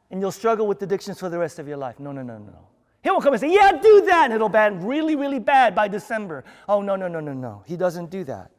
[0.10, 2.00] And you'll struggle with addictions for the rest of your life.
[2.00, 2.46] No, no, no, no.
[2.46, 2.68] No.
[3.04, 4.26] He will come and say, Yeah, do that!
[4.26, 6.44] And it'll ban really, really bad by December.
[6.68, 7.64] Oh, no, no, no, no, no.
[7.66, 8.52] He doesn't do that.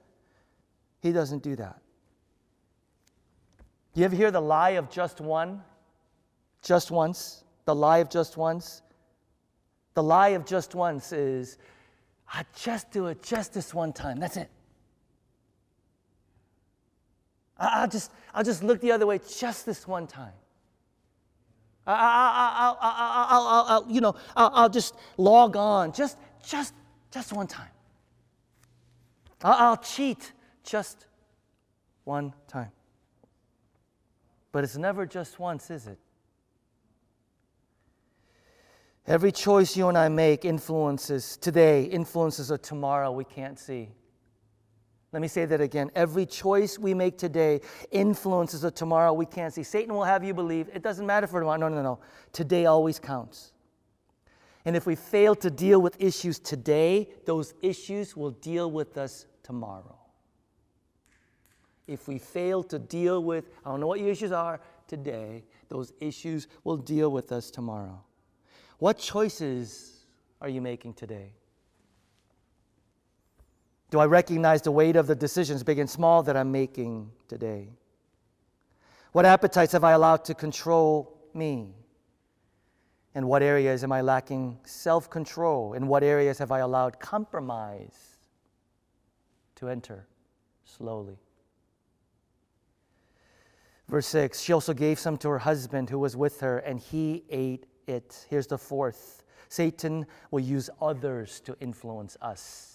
[1.01, 1.81] He doesn't do that.
[3.95, 5.63] You ever hear the lie of just one?
[6.63, 8.83] Just once, the lie of just once.
[9.95, 11.59] The lie of just once is,
[12.33, 14.19] I just do it just this one time.
[14.21, 14.49] That's it.
[17.59, 20.33] I'll just, I'll just look the other way just this one time.
[21.87, 26.75] I, will I'll, you know, I'll, just log on just, just,
[27.11, 27.71] just one time.
[29.43, 31.07] I'll cheat just
[32.05, 32.71] one time.
[34.53, 35.99] But it's never just once, is it?
[39.09, 43.89] Every choice you and I make influences today, influences a tomorrow we can't see.
[45.13, 45.91] Let me say that again.
[45.95, 49.63] Every choice we make today influences a tomorrow we can't see.
[49.63, 51.57] Satan will have you believe it doesn't matter for tomorrow.
[51.57, 52.01] No, no, no.
[52.35, 53.53] Today always counts.
[54.67, 59.25] And if we fail to deal with issues today, those issues will deal with us
[59.43, 59.97] tomorrow.
[61.87, 65.95] If we fail to deal with, I don't know what your issues are today, those
[65.99, 68.05] issues will deal with us tomorrow.
[68.79, 70.05] What choices
[70.41, 71.33] are you making today?
[73.91, 77.71] Do I recognize the weight of the decisions, big and small, that I'm making today?
[79.13, 81.75] What appetites have I allowed to control me?
[83.15, 85.73] In what areas am I lacking self control?
[85.73, 88.19] In what areas have I allowed compromise
[89.57, 90.07] to enter
[90.65, 91.19] slowly?
[93.89, 97.25] Verse 6 She also gave some to her husband who was with her, and he
[97.31, 98.27] ate it.
[98.29, 102.75] Here's the fourth Satan will use others to influence us.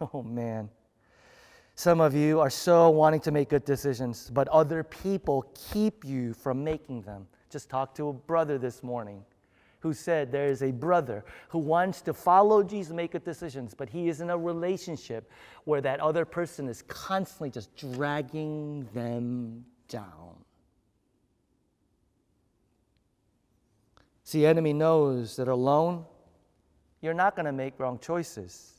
[0.00, 0.68] Oh man.
[1.74, 6.32] Some of you are so wanting to make good decisions, but other people keep you
[6.32, 7.26] from making them.
[7.50, 9.22] Just talked to a brother this morning
[9.80, 13.90] who said there is a brother who wants to follow Jesus, make good decisions, but
[13.90, 15.30] he is in a relationship
[15.64, 20.45] where that other person is constantly just dragging them down.
[24.26, 26.04] See, the enemy knows that alone,
[27.00, 28.72] you're not going to make wrong choices,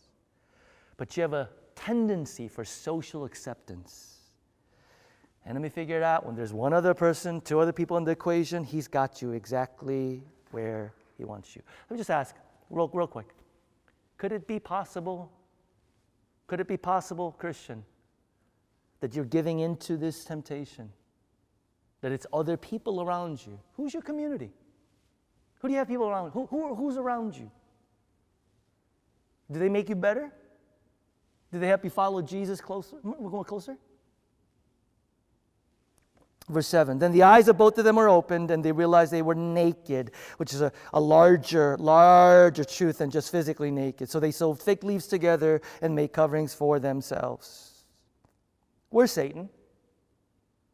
[0.98, 4.18] but you have a tendency for social acceptance.
[5.46, 8.90] Enemy figured out when there's one other person, two other people in the equation, he's
[8.90, 11.62] got you exactly where he wants you.
[11.90, 12.36] Let me just ask,
[12.70, 13.30] real, real quick.
[14.18, 15.32] Could it be possible?
[16.48, 17.86] Could it be possible, Christian,
[19.00, 20.92] that you're giving into this temptation?
[22.02, 23.58] That it's other people around you?
[23.78, 24.52] Who's your community?
[25.60, 26.32] Who do you have people around?
[26.32, 27.50] Who, who, who's around you?
[29.52, 30.32] Do they make you better?
[31.52, 32.98] Do they help you follow Jesus closer?
[33.02, 33.78] We're going closer?
[36.50, 39.22] Verse 7 Then the eyes of both of them were opened, and they realized they
[39.22, 44.10] were naked, which is a, a larger, larger truth than just physically naked.
[44.10, 47.86] So they sewed thick leaves together and made coverings for themselves.
[48.90, 49.50] Where's Satan?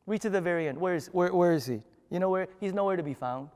[0.06, 0.78] Read to the very end.
[0.80, 1.82] Where is, where, where is he?
[2.10, 2.48] You know where?
[2.60, 3.50] He's nowhere to be found.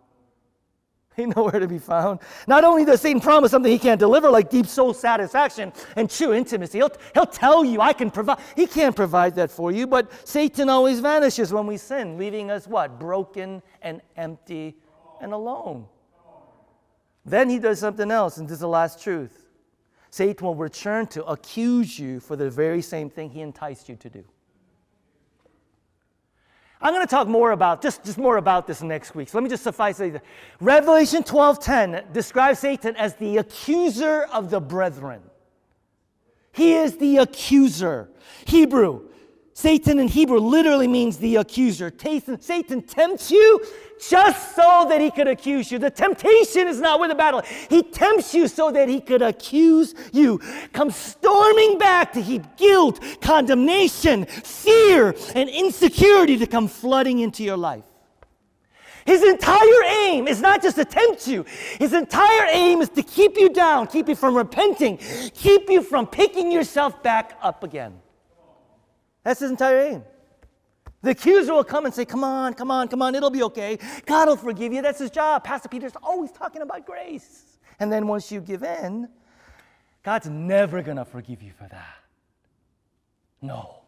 [1.26, 2.20] He's nowhere to be found.
[2.48, 6.32] Not only does Satan promise something he can't deliver, like deep soul satisfaction and true
[6.32, 8.38] intimacy, he'll, he'll tell you, I can provide.
[8.56, 12.68] He can't provide that for you, but Satan always vanishes when we sin, leaving us
[12.68, 13.00] what?
[13.00, 14.76] Broken and empty
[15.20, 15.88] and alone.
[17.26, 19.48] Then he does something else, and this is the last truth.
[20.12, 24.10] Satan will return to accuse you for the very same thing he enticed you to
[24.10, 24.24] do.
[26.82, 29.30] I'm going to talk more about just, just more about this next week.
[29.30, 30.22] So let me just suffice it.
[30.60, 35.22] Revelation 12:10 describes Satan as the accuser of the brethren.
[36.52, 38.10] He is the accuser.
[38.46, 39.10] Hebrew
[39.58, 41.92] Satan in Hebrew literally means the accuser.
[42.40, 43.66] Satan tempts you
[44.00, 45.80] just so that he could accuse you.
[45.80, 47.42] The temptation is not with the battle.
[47.68, 50.38] He tempts you so that he could accuse you.
[50.74, 57.58] Come storming back to heap guilt, condemnation, fear, and insecurity to come flooding into your
[57.58, 57.84] life.
[59.08, 61.48] His entire aim is not just to tempt you.
[61.80, 64.98] His entire aim is to keep you down, keep you from repenting,
[65.34, 68.02] keep you from picking yourself back up again.
[69.28, 70.04] That's his entire aim.
[71.02, 73.78] The accuser will come and say, Come on, come on, come on, it'll be okay.
[74.06, 74.82] God will forgive you.
[74.82, 75.44] That's his job.
[75.44, 77.58] Pastor Peter's always talking about grace.
[77.78, 79.10] And then once you give in,
[80.02, 81.98] God's never going to forgive you for that.
[83.42, 83.82] No.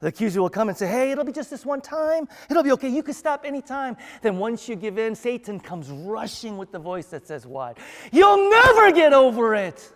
[0.00, 2.28] The accuser will come and say, Hey, it'll be just this one time.
[2.48, 2.88] It'll be okay.
[2.88, 3.98] You can stop anytime.
[4.22, 7.76] Then once you give in, Satan comes rushing with the voice that says, What?
[8.12, 9.92] You'll never get over it.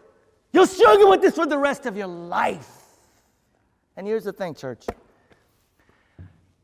[0.53, 2.83] You'll struggle with this for the rest of your life.
[3.96, 4.85] And here's the thing, church.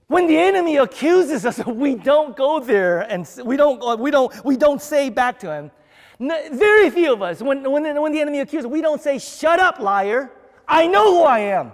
[0.06, 4.56] When the enemy accuses us, we don't go there and we don't, we don't, we
[4.56, 5.70] don't say back to him.
[6.20, 9.80] Very few of us, when, when, when the enemy accuses, we don't say, Shut up,
[9.80, 10.30] liar.
[10.68, 11.72] I know who I am.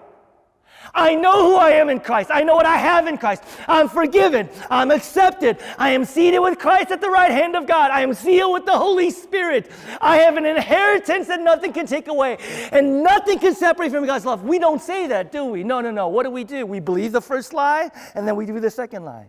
[0.95, 2.31] I know who I am in Christ.
[2.33, 3.43] I know what I have in Christ.
[3.67, 4.49] I'm forgiven.
[4.71, 5.59] I'm accepted.
[5.79, 7.91] I am seated with Christ at the right hand of God.
[7.91, 9.71] I am sealed with the Holy Spirit.
[10.01, 12.39] I have an inheritance that nothing can take away,
[12.73, 14.43] and nothing can separate from God's love.
[14.45, 15.65] We don't say that, do we?
[15.65, 16.09] No, no, no.
[16.09, 16.67] What do we do?
[16.67, 19.29] We believe the first lie, and then we do the second lie.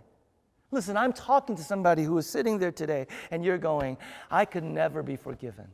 [0.72, 3.98] Listen, I'm talking to somebody who is sitting there today, and you're going,
[4.30, 5.66] I could never be forgiven.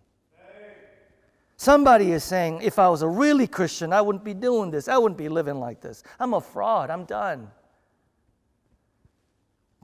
[1.58, 4.88] Somebody is saying, if I was a really Christian, I wouldn't be doing this.
[4.88, 6.04] I wouldn't be living like this.
[6.20, 6.90] I'm a fraud.
[6.90, 7.50] I'm done.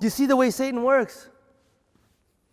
[0.01, 1.29] You see the way Satan works?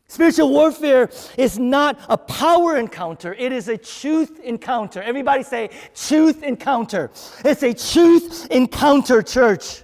[0.07, 5.03] Spiritual warfare is not a power encounter, it is a truth encounter.
[5.03, 7.11] Everybody say, truth encounter.
[7.45, 9.83] It's a truth encounter, church.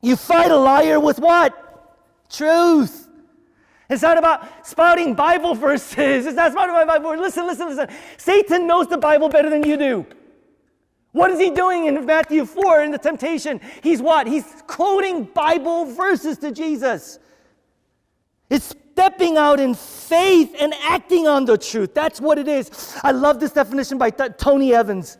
[0.00, 1.54] You fight a liar with what?
[2.30, 3.07] Truth.
[3.88, 6.26] It's not about spouting Bible verses.
[6.26, 7.22] It's not spouting Bible verses.
[7.22, 7.96] Listen, listen, listen.
[8.18, 10.06] Satan knows the Bible better than you do.
[11.12, 13.60] What is he doing in Matthew 4 in the temptation?
[13.82, 14.26] He's what?
[14.26, 17.18] He's quoting Bible verses to Jesus.
[18.50, 21.94] It's stepping out in faith and acting on the truth.
[21.94, 22.98] That's what it is.
[23.02, 25.18] I love this definition by Th- Tony Evans.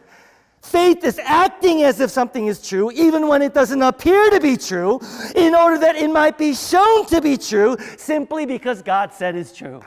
[0.62, 4.56] Faith is acting as if something is true, even when it doesn't appear to be
[4.56, 5.00] true,
[5.36, 9.52] in order that it might be shown to be true, simply because God said it's
[9.56, 9.80] true.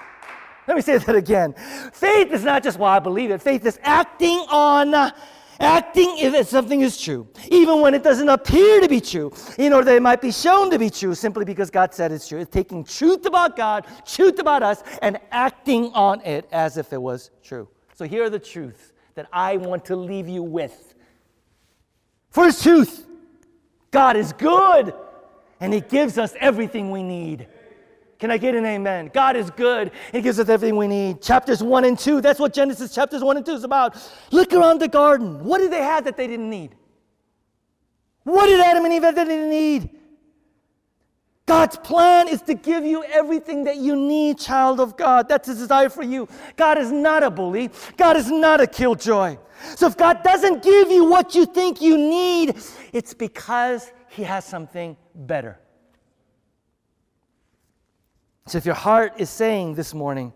[0.68, 1.54] Let me say that again.
[1.92, 3.42] Faith is not just, why I believe it.
[3.42, 5.12] Faith is acting on
[5.60, 9.86] acting if something is true, even when it doesn't appear to be true, in order
[9.86, 12.40] that it might be shown to be true simply because God said it's true.
[12.40, 17.02] It's taking truth about God, truth about us, and acting on it as if it
[17.02, 17.68] was true.
[17.94, 20.96] So here are the truths that I want to leave you with.
[22.30, 23.06] First truth
[23.92, 24.94] God is good,
[25.60, 27.48] and He gives us everything we need.
[28.20, 29.10] Can I get an amen?
[29.14, 29.92] God is good.
[30.12, 31.22] He gives us everything we need.
[31.22, 33.98] Chapters 1 and 2, that's what Genesis chapters 1 and 2 is about.
[34.32, 35.44] Look around the garden.
[35.44, 36.76] What did they have that they didn't need?
[38.24, 39.90] What did Adam and Eve have that they didn't need?
[41.48, 45.28] God's plan is to give you everything that you need, child of God.
[45.28, 46.28] That's his desire for you.
[46.56, 49.38] God is not a bully, God is not a killjoy.
[49.76, 52.58] So if God doesn't give you what you think you need,
[52.94, 55.60] it's because he has something better.
[58.48, 60.34] So if your heart is saying this morning,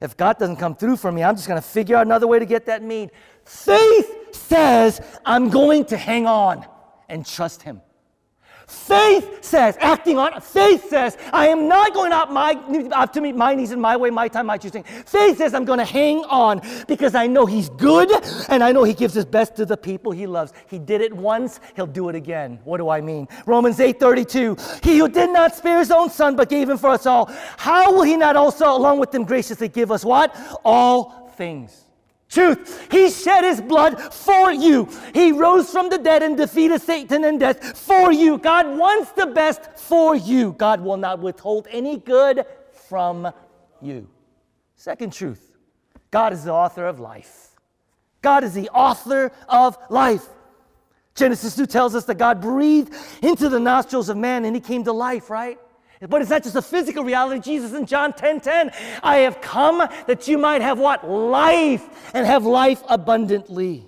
[0.00, 2.38] if God doesn't come through for me, I'm just going to figure out another way
[2.38, 3.10] to get that need.
[3.44, 6.66] Faith says, I'm going to hang on
[7.08, 7.80] and trust Him.
[8.68, 12.52] Faith says, acting on faith says, I am not going out my
[12.92, 14.82] out to meet my needs in my way, my time, my choosing.
[14.82, 18.10] Faith says I'm going to hang on because I know He's good
[18.50, 20.52] and I know He gives His best to the people He loves.
[20.66, 22.58] He did it once, He'll do it again.
[22.64, 23.26] What do I mean?
[23.46, 24.84] Romans 8:32.
[24.84, 27.90] He who did not spare His own Son but gave Him for us all, how
[27.94, 30.36] will He not also, along with Him, graciously give us what?
[30.62, 31.87] All things.
[32.28, 32.88] Truth.
[32.90, 34.88] He shed his blood for you.
[35.14, 38.36] He rose from the dead and defeated Satan and death for you.
[38.36, 40.52] God wants the best for you.
[40.52, 42.44] God will not withhold any good
[42.88, 43.32] from
[43.80, 44.08] you.
[44.76, 45.56] Second truth
[46.10, 47.48] God is the author of life.
[48.20, 50.26] God is the author of life.
[51.14, 54.84] Genesis 2 tells us that God breathed into the nostrils of man and he came
[54.84, 55.58] to life, right?
[56.00, 57.40] But it's not just a physical reality.
[57.40, 58.70] Jesus in John 10 10,
[59.02, 61.08] I have come that you might have what?
[61.08, 63.84] Life and have life abundantly.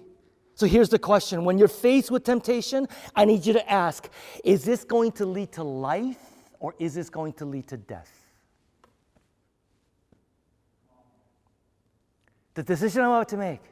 [0.55, 4.09] So here's the question when you're faced with temptation, I need you to ask
[4.45, 6.19] is this going to lead to life
[6.59, 8.11] or is this going to lead to death?
[12.55, 13.63] The decision I'm about to make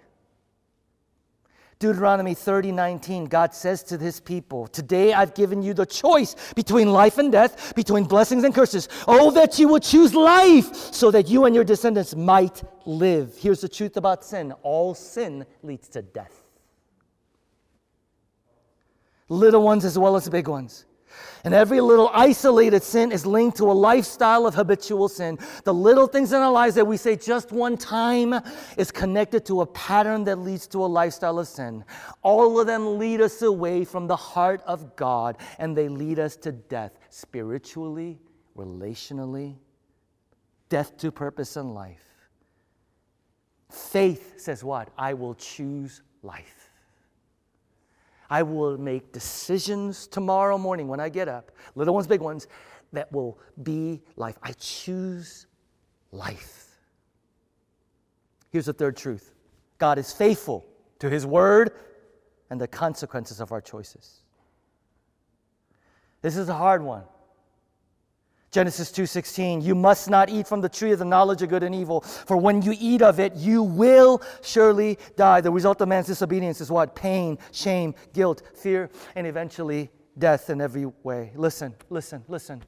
[1.78, 6.92] Deuteronomy 30 19, God says to his people, Today I've given you the choice between
[6.92, 8.88] life and death, between blessings and curses.
[9.06, 13.36] Oh, that you would choose life so that you and your descendants might live.
[13.38, 16.42] Here's the truth about sin all sin leads to death.
[19.28, 20.84] Little ones as well as big ones.
[21.44, 25.38] And every little isolated sin is linked to a lifestyle of habitual sin.
[25.64, 28.34] The little things in our lives that we say just one time
[28.76, 31.84] is connected to a pattern that leads to a lifestyle of sin.
[32.22, 36.36] All of them lead us away from the heart of God and they lead us
[36.36, 38.18] to death spiritually,
[38.56, 39.56] relationally,
[40.68, 42.04] death to purpose and life.
[43.70, 44.88] Faith says what?
[44.98, 46.57] I will choose life.
[48.30, 52.46] I will make decisions tomorrow morning when I get up, little ones, big ones,
[52.92, 54.38] that will be life.
[54.42, 55.46] I choose
[56.12, 56.66] life.
[58.50, 59.34] Here's the third truth
[59.78, 60.66] God is faithful
[60.98, 61.72] to his word
[62.50, 64.20] and the consequences of our choices.
[66.22, 67.04] This is a hard one.
[68.50, 71.74] Genesis 2:16 You must not eat from the tree of the knowledge of good and
[71.74, 75.40] evil for when you eat of it you will surely die.
[75.40, 76.94] The result of man's disobedience is what?
[76.94, 81.32] Pain, shame, guilt, fear and eventually death in every way.
[81.34, 82.62] Listen, listen, listen.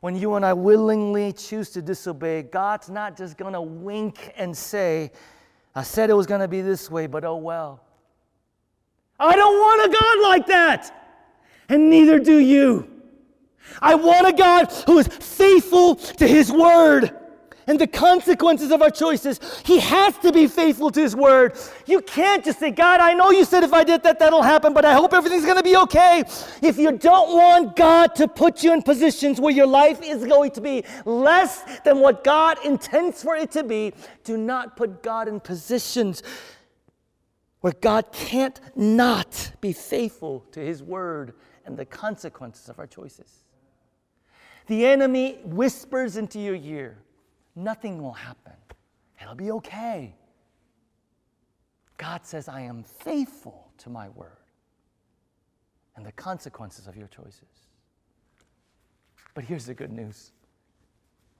[0.00, 4.56] When you and I willingly choose to disobey, God's not just going to wink and
[4.56, 5.12] say,
[5.76, 7.84] I said it was going to be this way, but oh well.
[9.20, 11.08] I don't want a God like that.
[11.68, 12.91] And neither do you.
[13.80, 17.16] I want a God who is faithful to his word
[17.66, 19.40] and the consequences of our choices.
[19.64, 21.56] He has to be faithful to His word.
[21.86, 24.72] You can't just say, God, I know you said if I did that, that'll happen,
[24.72, 26.24] but I hope everything's going to be okay.
[26.60, 30.50] If you don't want God to put you in positions where your life is going
[30.52, 33.92] to be less than what God intends for it to be,
[34.24, 36.22] do not put God in positions
[37.60, 41.34] where God can't not be faithful to His word
[41.64, 43.44] and the consequences of our choices.
[44.66, 46.98] The enemy whispers into your ear
[47.54, 48.52] nothing will happen.
[49.20, 50.14] It'll be okay.
[51.98, 54.30] God says, I am faithful to my word
[55.96, 57.68] and the consequences of your choices.
[59.34, 60.32] But here's the good news.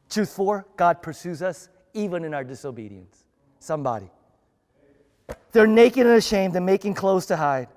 [0.09, 3.25] Truth four God pursues us even in our disobedience.
[3.59, 4.11] Somebody.
[5.53, 7.68] They're naked and ashamed and making clothes to hide.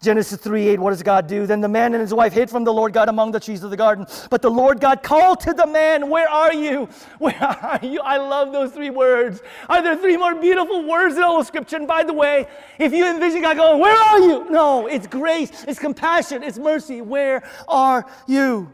[0.00, 1.44] Genesis 3 8, what does God do?
[1.44, 3.70] Then the man and his wife hid from the Lord God among the trees of
[3.70, 4.06] the garden.
[4.30, 6.88] But the Lord God called to the man, Where are you?
[7.18, 8.00] Where are you?
[8.00, 9.42] I love those three words.
[9.68, 11.76] Are there three more beautiful words in all of Scripture?
[11.76, 12.46] And by the way,
[12.78, 14.48] if you envision God going, Where are you?
[14.50, 17.00] No, it's grace, it's compassion, it's mercy.
[17.00, 18.72] Where are you?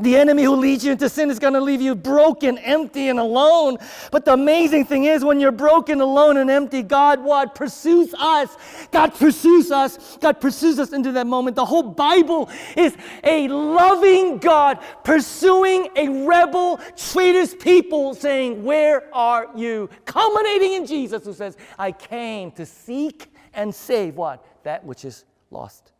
[0.00, 3.18] The enemy who leads you into sin is going to leave you broken, empty, and
[3.18, 3.78] alone.
[4.12, 7.56] But the amazing thing is, when you're broken, alone, and empty, God what?
[7.56, 8.56] Pursues us.
[8.92, 10.16] God pursues us.
[10.18, 11.56] God pursues us into that moment.
[11.56, 19.48] The whole Bible is a loving God pursuing a rebel, traitorous people saying, Where are
[19.56, 19.90] you?
[20.04, 24.46] Culminating in Jesus who says, I came to seek and save what?
[24.62, 25.90] That which is lost.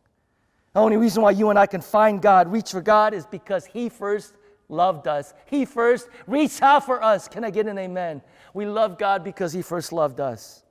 [0.73, 3.65] The only reason why you and I can find God, reach for God, is because
[3.65, 4.35] He first
[4.67, 5.33] loved us.
[5.45, 7.27] He first reached out for us.
[7.27, 8.21] Can I get an amen?
[8.53, 10.63] We love God because He first loved us.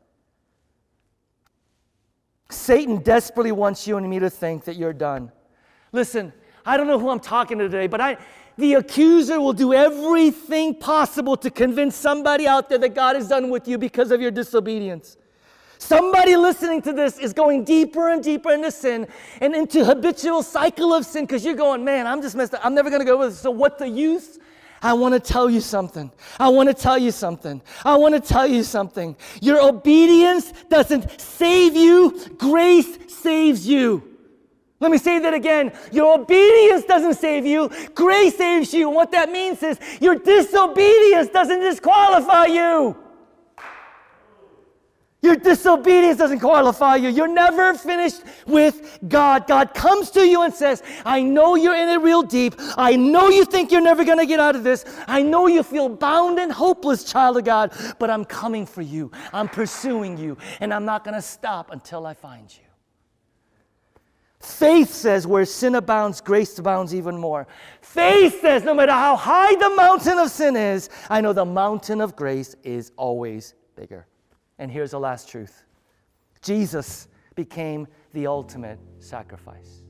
[2.51, 5.31] Satan desperately wants you and me to think that you're done.
[5.93, 6.33] Listen,
[6.65, 8.17] I don't know who I'm talking to today, but I,
[8.57, 13.51] the accuser will do everything possible to convince somebody out there that God is done
[13.51, 15.17] with you because of your disobedience.
[15.79, 19.07] Somebody listening to this is going deeper and deeper into sin
[19.41, 22.65] and into habitual cycle of sin because you're going, man, I'm just messed up.
[22.65, 23.41] I'm never going to go with this.
[23.41, 24.39] So what the use?
[24.83, 26.11] I want to tell you something.
[26.39, 27.63] I want to tell you something.
[27.85, 29.17] I want to tell you something.
[29.41, 34.03] Your obedience doesn't save you, grace saves you.
[34.81, 35.73] Let me say that again.
[35.91, 38.87] Your obedience doesn't save you, grace saves you.
[38.89, 42.97] And what that means is your disobedience doesn't disqualify you.
[45.21, 47.09] Your disobedience doesn't qualify you.
[47.09, 49.49] You're never finished with God.
[49.49, 52.55] God comes to you and says, I know you're in it real deep.
[52.77, 54.85] I know you think you're never going to get out of this.
[55.09, 59.11] I know you feel bound and hopeless, child of God, but I'm coming for you.
[59.33, 62.65] I'm pursuing you, and I'm not going to stop until I find you.
[64.39, 67.49] Faith says, where sin abounds, grace abounds even more.
[67.81, 72.01] Faith says, no matter how high the mountain of sin is, I know the mountain
[72.01, 74.07] of grace is always bigger.
[74.59, 75.65] And here's the last truth
[76.43, 79.83] Jesus became the ultimate sacrifice.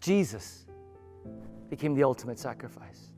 [0.00, 0.66] Jesus
[1.70, 3.12] became the ultimate sacrifice.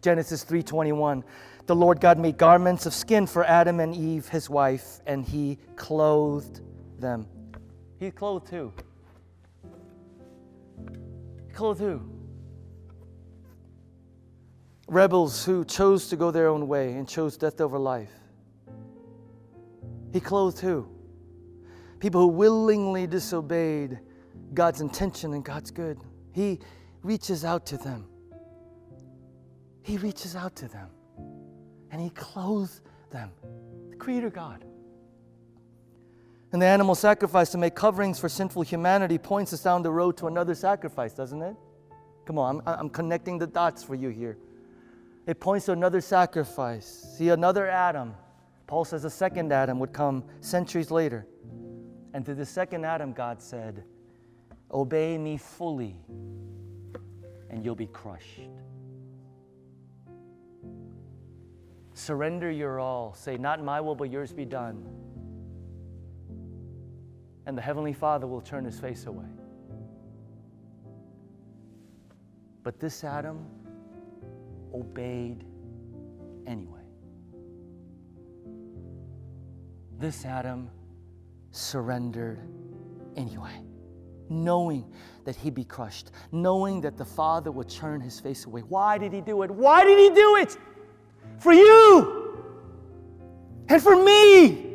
[0.00, 1.24] Genesis 3:21
[1.66, 5.58] The Lord God made garments of skin for Adam and Eve his wife and he
[5.76, 6.60] clothed
[6.98, 7.26] them.
[7.98, 8.72] He clothed who?
[11.46, 12.00] He clothed who?
[14.86, 18.12] Rebels who chose to go their own way and chose death over life.
[20.18, 20.84] He clothed who?
[22.00, 24.00] People who willingly disobeyed
[24.52, 26.00] God's intention and God's good.
[26.32, 26.58] He
[27.04, 28.04] reaches out to them.
[29.80, 30.88] He reaches out to them
[31.92, 33.30] and He clothes them.
[33.90, 34.64] The Creator God.
[36.50, 40.16] And the animal sacrifice to make coverings for sinful humanity points us down the road
[40.16, 41.54] to another sacrifice, doesn't it?
[42.24, 44.36] Come on, I'm, I'm connecting the dots for you here.
[45.28, 47.14] It points to another sacrifice.
[47.16, 48.16] See, another Adam
[48.68, 51.26] Paul says the second Adam would come centuries later.
[52.12, 53.82] And to the second Adam, God said,
[54.70, 55.96] Obey me fully,
[57.48, 58.42] and you'll be crushed.
[61.94, 63.14] Surrender your all.
[63.14, 64.86] Say, Not my will, but yours be done.
[67.46, 69.24] And the Heavenly Father will turn his face away.
[72.62, 73.46] But this Adam
[74.74, 75.44] obeyed
[76.46, 76.77] anyway.
[79.98, 80.70] This Adam
[81.50, 82.38] surrendered
[83.16, 83.60] anyway,
[84.28, 84.84] knowing
[85.24, 88.60] that he'd be crushed, knowing that the Father would turn his face away.
[88.60, 89.50] Why did he do it?
[89.50, 90.56] Why did he do it?
[91.40, 92.44] For you
[93.68, 94.66] and for me.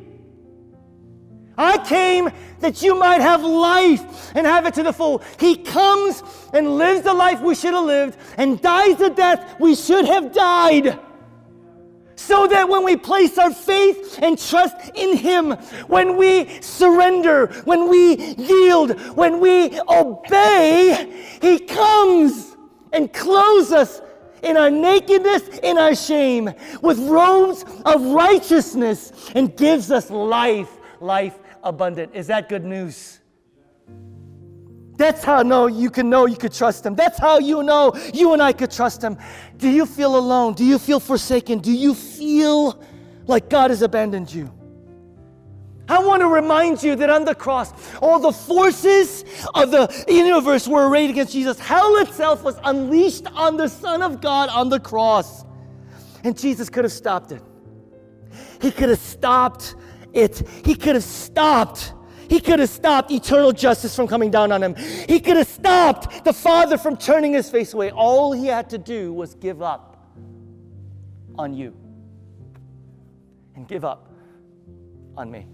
[1.57, 5.21] I came that you might have life and have it to the full.
[5.39, 9.75] He comes and lives the life we should have lived and dies the death we
[9.75, 10.99] should have died.
[12.25, 15.51] So that when we place our faith and trust in Him,
[15.87, 22.55] when we surrender, when we yield, when we obey, He comes
[22.93, 24.01] and clothes us
[24.41, 26.49] in our nakedness, in our shame,
[26.81, 30.69] with robes of righteousness, and gives us life,
[31.01, 32.15] life abundant.
[32.15, 33.19] Is that good news?
[34.95, 36.95] That's how know you can know you could trust him.
[36.95, 39.17] That's how you know you and I could trust him.
[39.57, 40.53] Do you feel alone?
[40.53, 41.59] Do you feel forsaken?
[41.59, 42.81] Do you feel
[43.25, 44.51] like God has abandoned you?
[45.89, 50.67] I want to remind you that on the cross, all the forces of the universe
[50.67, 51.59] were arrayed against Jesus.
[51.59, 55.43] Hell itself was unleashed on the Son of God on the cross.
[56.23, 57.41] And Jesus could have stopped it.
[58.61, 59.75] He could have stopped
[60.13, 60.47] it.
[60.63, 61.93] He could have stopped.
[62.29, 64.75] He could have stopped eternal justice from coming down on him.
[64.75, 67.91] He could have stopped the Father from turning his face away.
[67.91, 69.97] All he had to do was give up
[71.37, 71.75] on you
[73.55, 74.09] and give up
[75.17, 75.47] on me.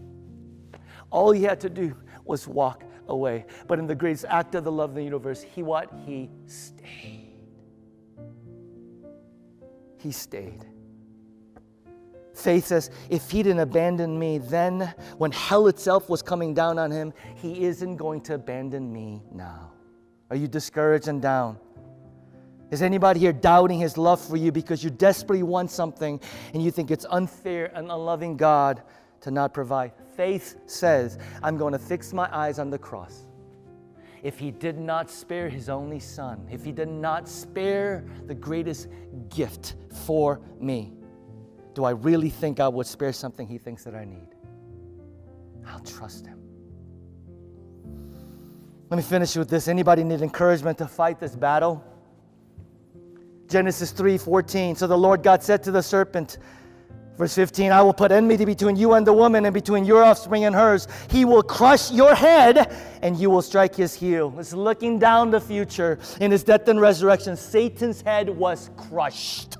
[1.09, 1.95] All he had to do
[2.25, 3.45] was walk away.
[3.67, 5.91] But in the greatest act of the love of the universe, he what?
[6.05, 7.25] He stayed.
[9.97, 10.65] He stayed.
[12.39, 16.89] Faith says, if he didn't abandon me then, when hell itself was coming down on
[16.89, 19.71] him, he isn't going to abandon me now.
[20.29, 21.59] Are you discouraged and down?
[22.71, 26.19] Is anybody here doubting his love for you because you desperately want something
[26.53, 28.83] and you think it's unfair and unloving God
[29.21, 29.91] to not provide?
[30.15, 33.25] Faith says, I'm going to fix my eyes on the cross.
[34.21, 38.87] If he did not spare his only son, if he did not spare the greatest
[39.29, 39.75] gift
[40.05, 40.93] for me,
[41.79, 44.27] do I really think God would spare something He thinks that I need?
[45.65, 46.37] I'll trust Him.
[48.89, 49.69] Let me finish with this.
[49.69, 51.81] Anybody need encouragement to fight this battle?
[53.47, 54.75] Genesis 3 14.
[54.75, 56.37] So the Lord God said to the serpent,
[57.17, 60.43] Verse 15, I will put enmity between you and the woman, and between your offspring
[60.43, 60.85] and hers.
[61.09, 64.33] He will crush your head, and you will strike his heel.
[64.37, 65.97] It's looking down the future.
[66.19, 69.58] In his death and resurrection, Satan's head was crushed.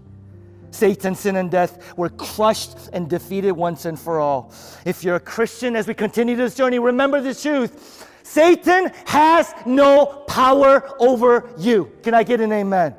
[0.80, 4.54] Satan, sin, and death were crushed and defeated once and for all.
[4.86, 10.24] If you're a Christian, as we continue this journey, remember this truth Satan has no
[10.28, 11.92] power over you.
[12.02, 12.96] Can I get an amen?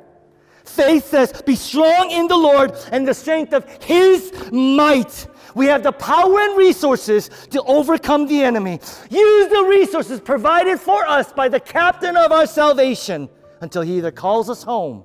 [0.63, 5.27] Faith says, Be strong in the Lord and the strength of his might.
[5.55, 8.79] We have the power and resources to overcome the enemy.
[9.09, 13.27] Use the resources provided for us by the captain of our salvation
[13.61, 15.03] until he either calls us home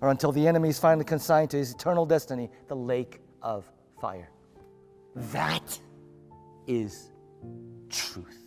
[0.00, 3.70] or until the enemy is finally consigned to his eternal destiny, the lake of
[4.00, 4.30] fire.
[5.14, 5.78] That
[6.66, 7.10] is
[7.88, 8.38] truth.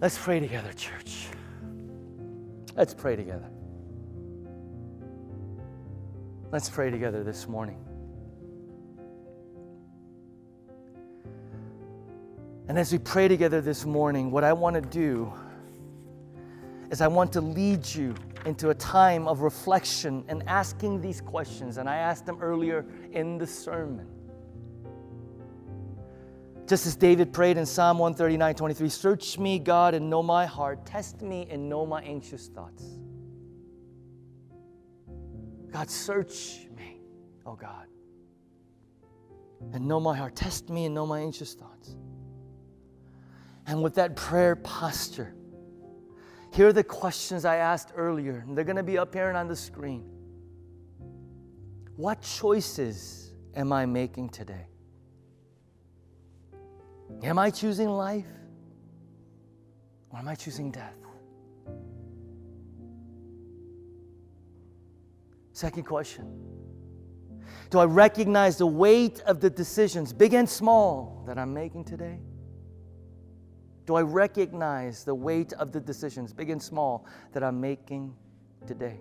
[0.00, 1.28] Let's pray together, church.
[2.76, 3.50] Let's pray together.
[6.52, 7.84] Let's pray together this morning.
[12.68, 15.32] And as we pray together this morning, what I want to do
[16.90, 18.14] is I want to lead you
[18.44, 21.78] into a time of reflection and asking these questions.
[21.78, 24.06] And I asked them earlier in the sermon.
[26.66, 30.84] Just as David prayed in Psalm 139 23, Search me, God, and know my heart.
[30.84, 32.84] Test me and know my anxious thoughts.
[35.72, 37.00] God, search me,
[37.46, 37.86] oh God,
[39.72, 40.36] and know my heart.
[40.36, 41.96] Test me and know my anxious thoughts.
[43.66, 45.34] And with that prayer posture,
[46.52, 49.56] here are the questions I asked earlier, and they're going to be appearing on the
[49.56, 50.04] screen.
[51.96, 54.66] What choices am I making today?
[57.22, 58.26] Am I choosing life?
[60.10, 60.94] Or am I choosing death?
[65.52, 66.24] Second question
[67.70, 72.20] Do I recognize the weight of the decisions, big and small, that I'm making today?
[73.88, 78.14] Do I recognize the weight of the decisions, big and small, that I'm making
[78.66, 79.00] today?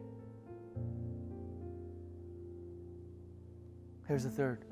[4.08, 4.64] Here's the third.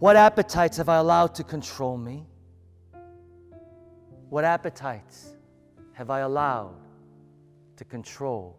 [0.00, 2.26] What appetites have I allowed to control me?
[4.30, 5.36] What appetites
[5.92, 6.74] have I allowed
[7.76, 8.58] to control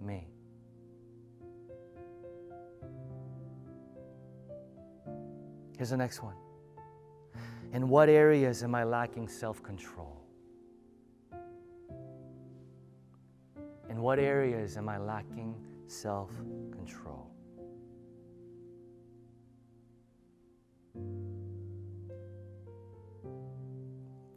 [0.00, 0.26] me?
[5.76, 6.39] Here's the next one.
[7.72, 10.20] In what areas am I lacking self control?
[13.88, 15.54] In what areas am I lacking
[15.86, 16.30] self
[16.72, 17.30] control?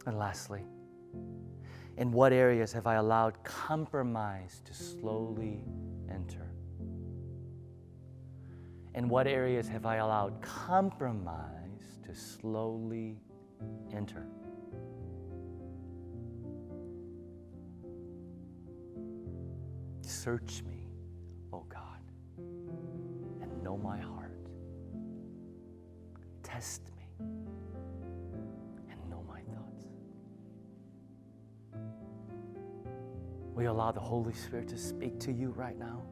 [0.06, 0.64] And lastly,
[1.96, 5.64] in what areas have I allowed compromise to slowly
[6.10, 6.50] enter?
[8.94, 13.18] In what areas have I allowed compromise to slowly
[13.94, 14.26] enter?
[20.02, 20.86] Search me,
[21.52, 22.00] O oh God,
[22.38, 24.38] and know my heart.
[26.42, 27.26] Test me
[28.90, 29.86] and know my thoughts.
[33.54, 36.02] We allow the Holy Spirit to speak to you right now.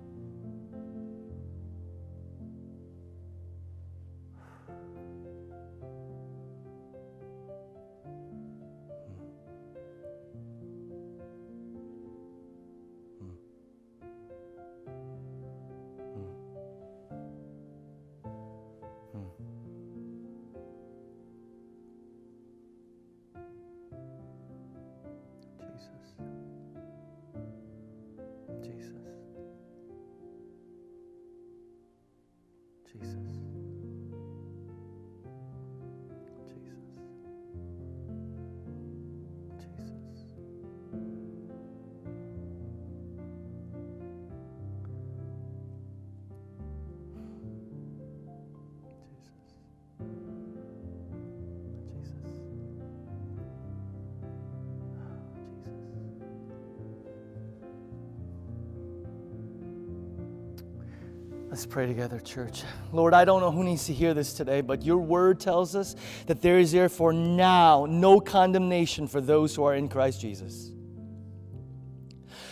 [61.72, 62.64] Pray together, church.
[62.92, 65.96] Lord, I don't know who needs to hear this today, but your word tells us
[66.26, 70.70] that there is therefore now no condemnation for those who are in Christ Jesus.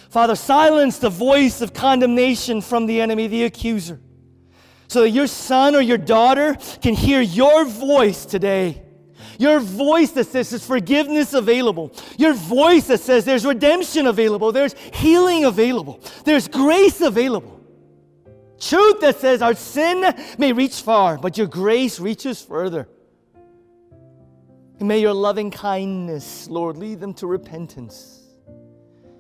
[0.09, 4.01] Father, silence the voice of condemnation from the enemy, the accuser,
[4.89, 8.83] so that your son or your daughter can hear your voice today.
[9.39, 11.93] Your voice that says there's forgiveness available.
[12.17, 14.51] Your voice that says there's redemption available.
[14.51, 16.01] There's healing available.
[16.25, 17.60] There's grace available.
[18.61, 22.87] Truth that says our sin may reach far, but your grace reaches further.
[24.79, 28.21] And may your loving kindness, Lord, lead them to repentance.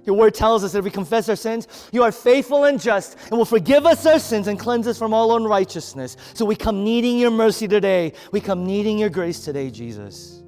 [0.05, 3.17] Your word tells us that if we confess our sins, you are faithful and just
[3.29, 6.17] and will forgive us our sins and cleanse us from all unrighteousness.
[6.35, 8.15] So we come needing your mercy today.
[8.33, 10.43] We come needing your grace today, Jesus.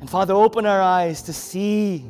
[0.00, 2.04] And Father, open our eyes to see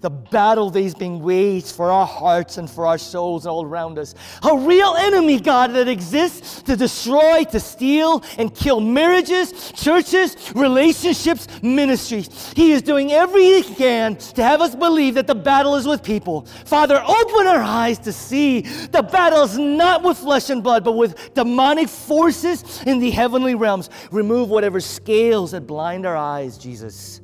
[0.00, 3.98] the battle that is being waged for our hearts and for our souls all around
[3.98, 4.14] us.
[4.48, 11.48] A real enemy, God, that exists to destroy, to steal, and kill marriages, churches, relationships,
[11.62, 12.52] ministries.
[12.54, 16.02] He is doing everything he can to have us believe that the battle is with
[16.02, 16.42] people.
[16.64, 20.92] Father, open our eyes to see the battle is not with flesh and blood, but
[20.92, 23.90] with demonic forces in the heavenly realms.
[24.10, 27.20] Remove whatever scales that blind our eyes, Jesus.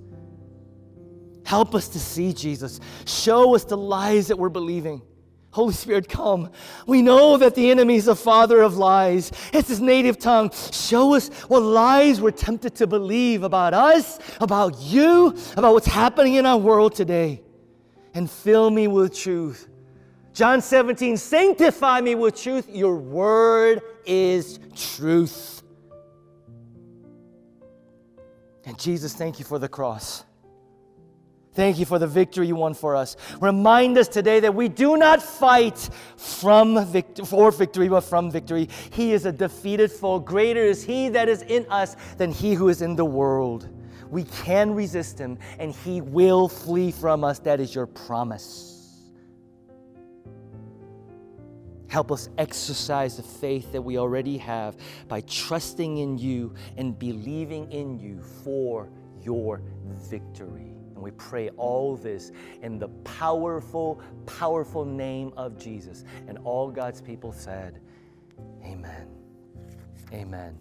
[1.45, 2.81] Help us to see Jesus.
[3.07, 5.03] Show us the lies that we're believing.
[5.55, 6.51] Holy Spirit, come.
[6.85, 9.31] We know that the enemy is the father of lies.
[9.53, 10.51] It's his native tongue.
[10.73, 16.35] Show us what lies we're tempted to believe about us, about you, about what's happening
[16.35, 17.41] in our world today.
[18.15, 19.69] And fill me with truth.
[20.33, 22.69] John 17, sanctify me with truth.
[22.69, 25.63] Your word is truth.
[28.65, 30.25] And Jesus, thank you for the cross.
[31.55, 33.17] Thank you for the victory you won for us.
[33.41, 38.69] Remind us today that we do not fight from vict- for victory, but from victory.
[38.91, 40.19] He is a defeated foe.
[40.19, 43.69] Greater is He that is in us than He who is in the world.
[44.11, 47.39] We can resist Him, and He will flee from us.
[47.39, 48.73] That is your promise.
[51.87, 54.77] Help us exercise the faith that we already have
[55.07, 58.89] by trusting in you and believing in you for
[59.23, 59.63] your
[60.11, 60.74] victory.
[60.95, 62.31] And we pray all this
[62.63, 66.05] in the powerful, powerful name of Jesus.
[66.29, 67.81] And all God's people said,
[68.65, 69.09] Amen.
[70.13, 70.57] Amen.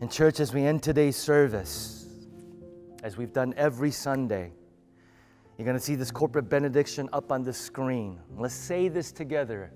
[0.00, 2.06] In church, as we end today's service,
[3.02, 4.52] as we've done every Sunday,
[5.56, 8.20] you're going to see this corporate benediction up on the screen.
[8.36, 9.72] Let's say this together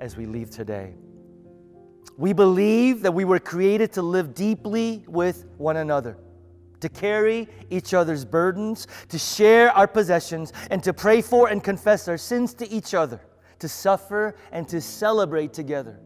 [0.00, 0.94] as we leave today.
[2.18, 6.16] We believe that we were created to live deeply with one another
[6.86, 12.06] to carry each other's burdens, to share our possessions, and to pray for and confess
[12.06, 13.20] our sins to each other,
[13.58, 15.98] to suffer and to celebrate together.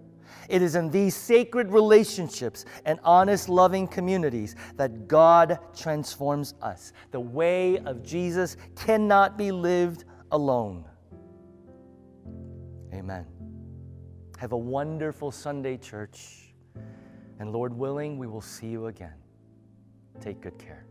[0.49, 6.93] It is in these sacred relationships and honest, loving communities that God transforms us.
[7.11, 10.87] The way of Jesus cannot be lived alone.
[12.95, 13.27] Amen.
[14.39, 16.55] Have a wonderful Sunday, church.
[17.39, 19.15] And Lord willing, we will see you again.
[20.21, 20.85] Take good care.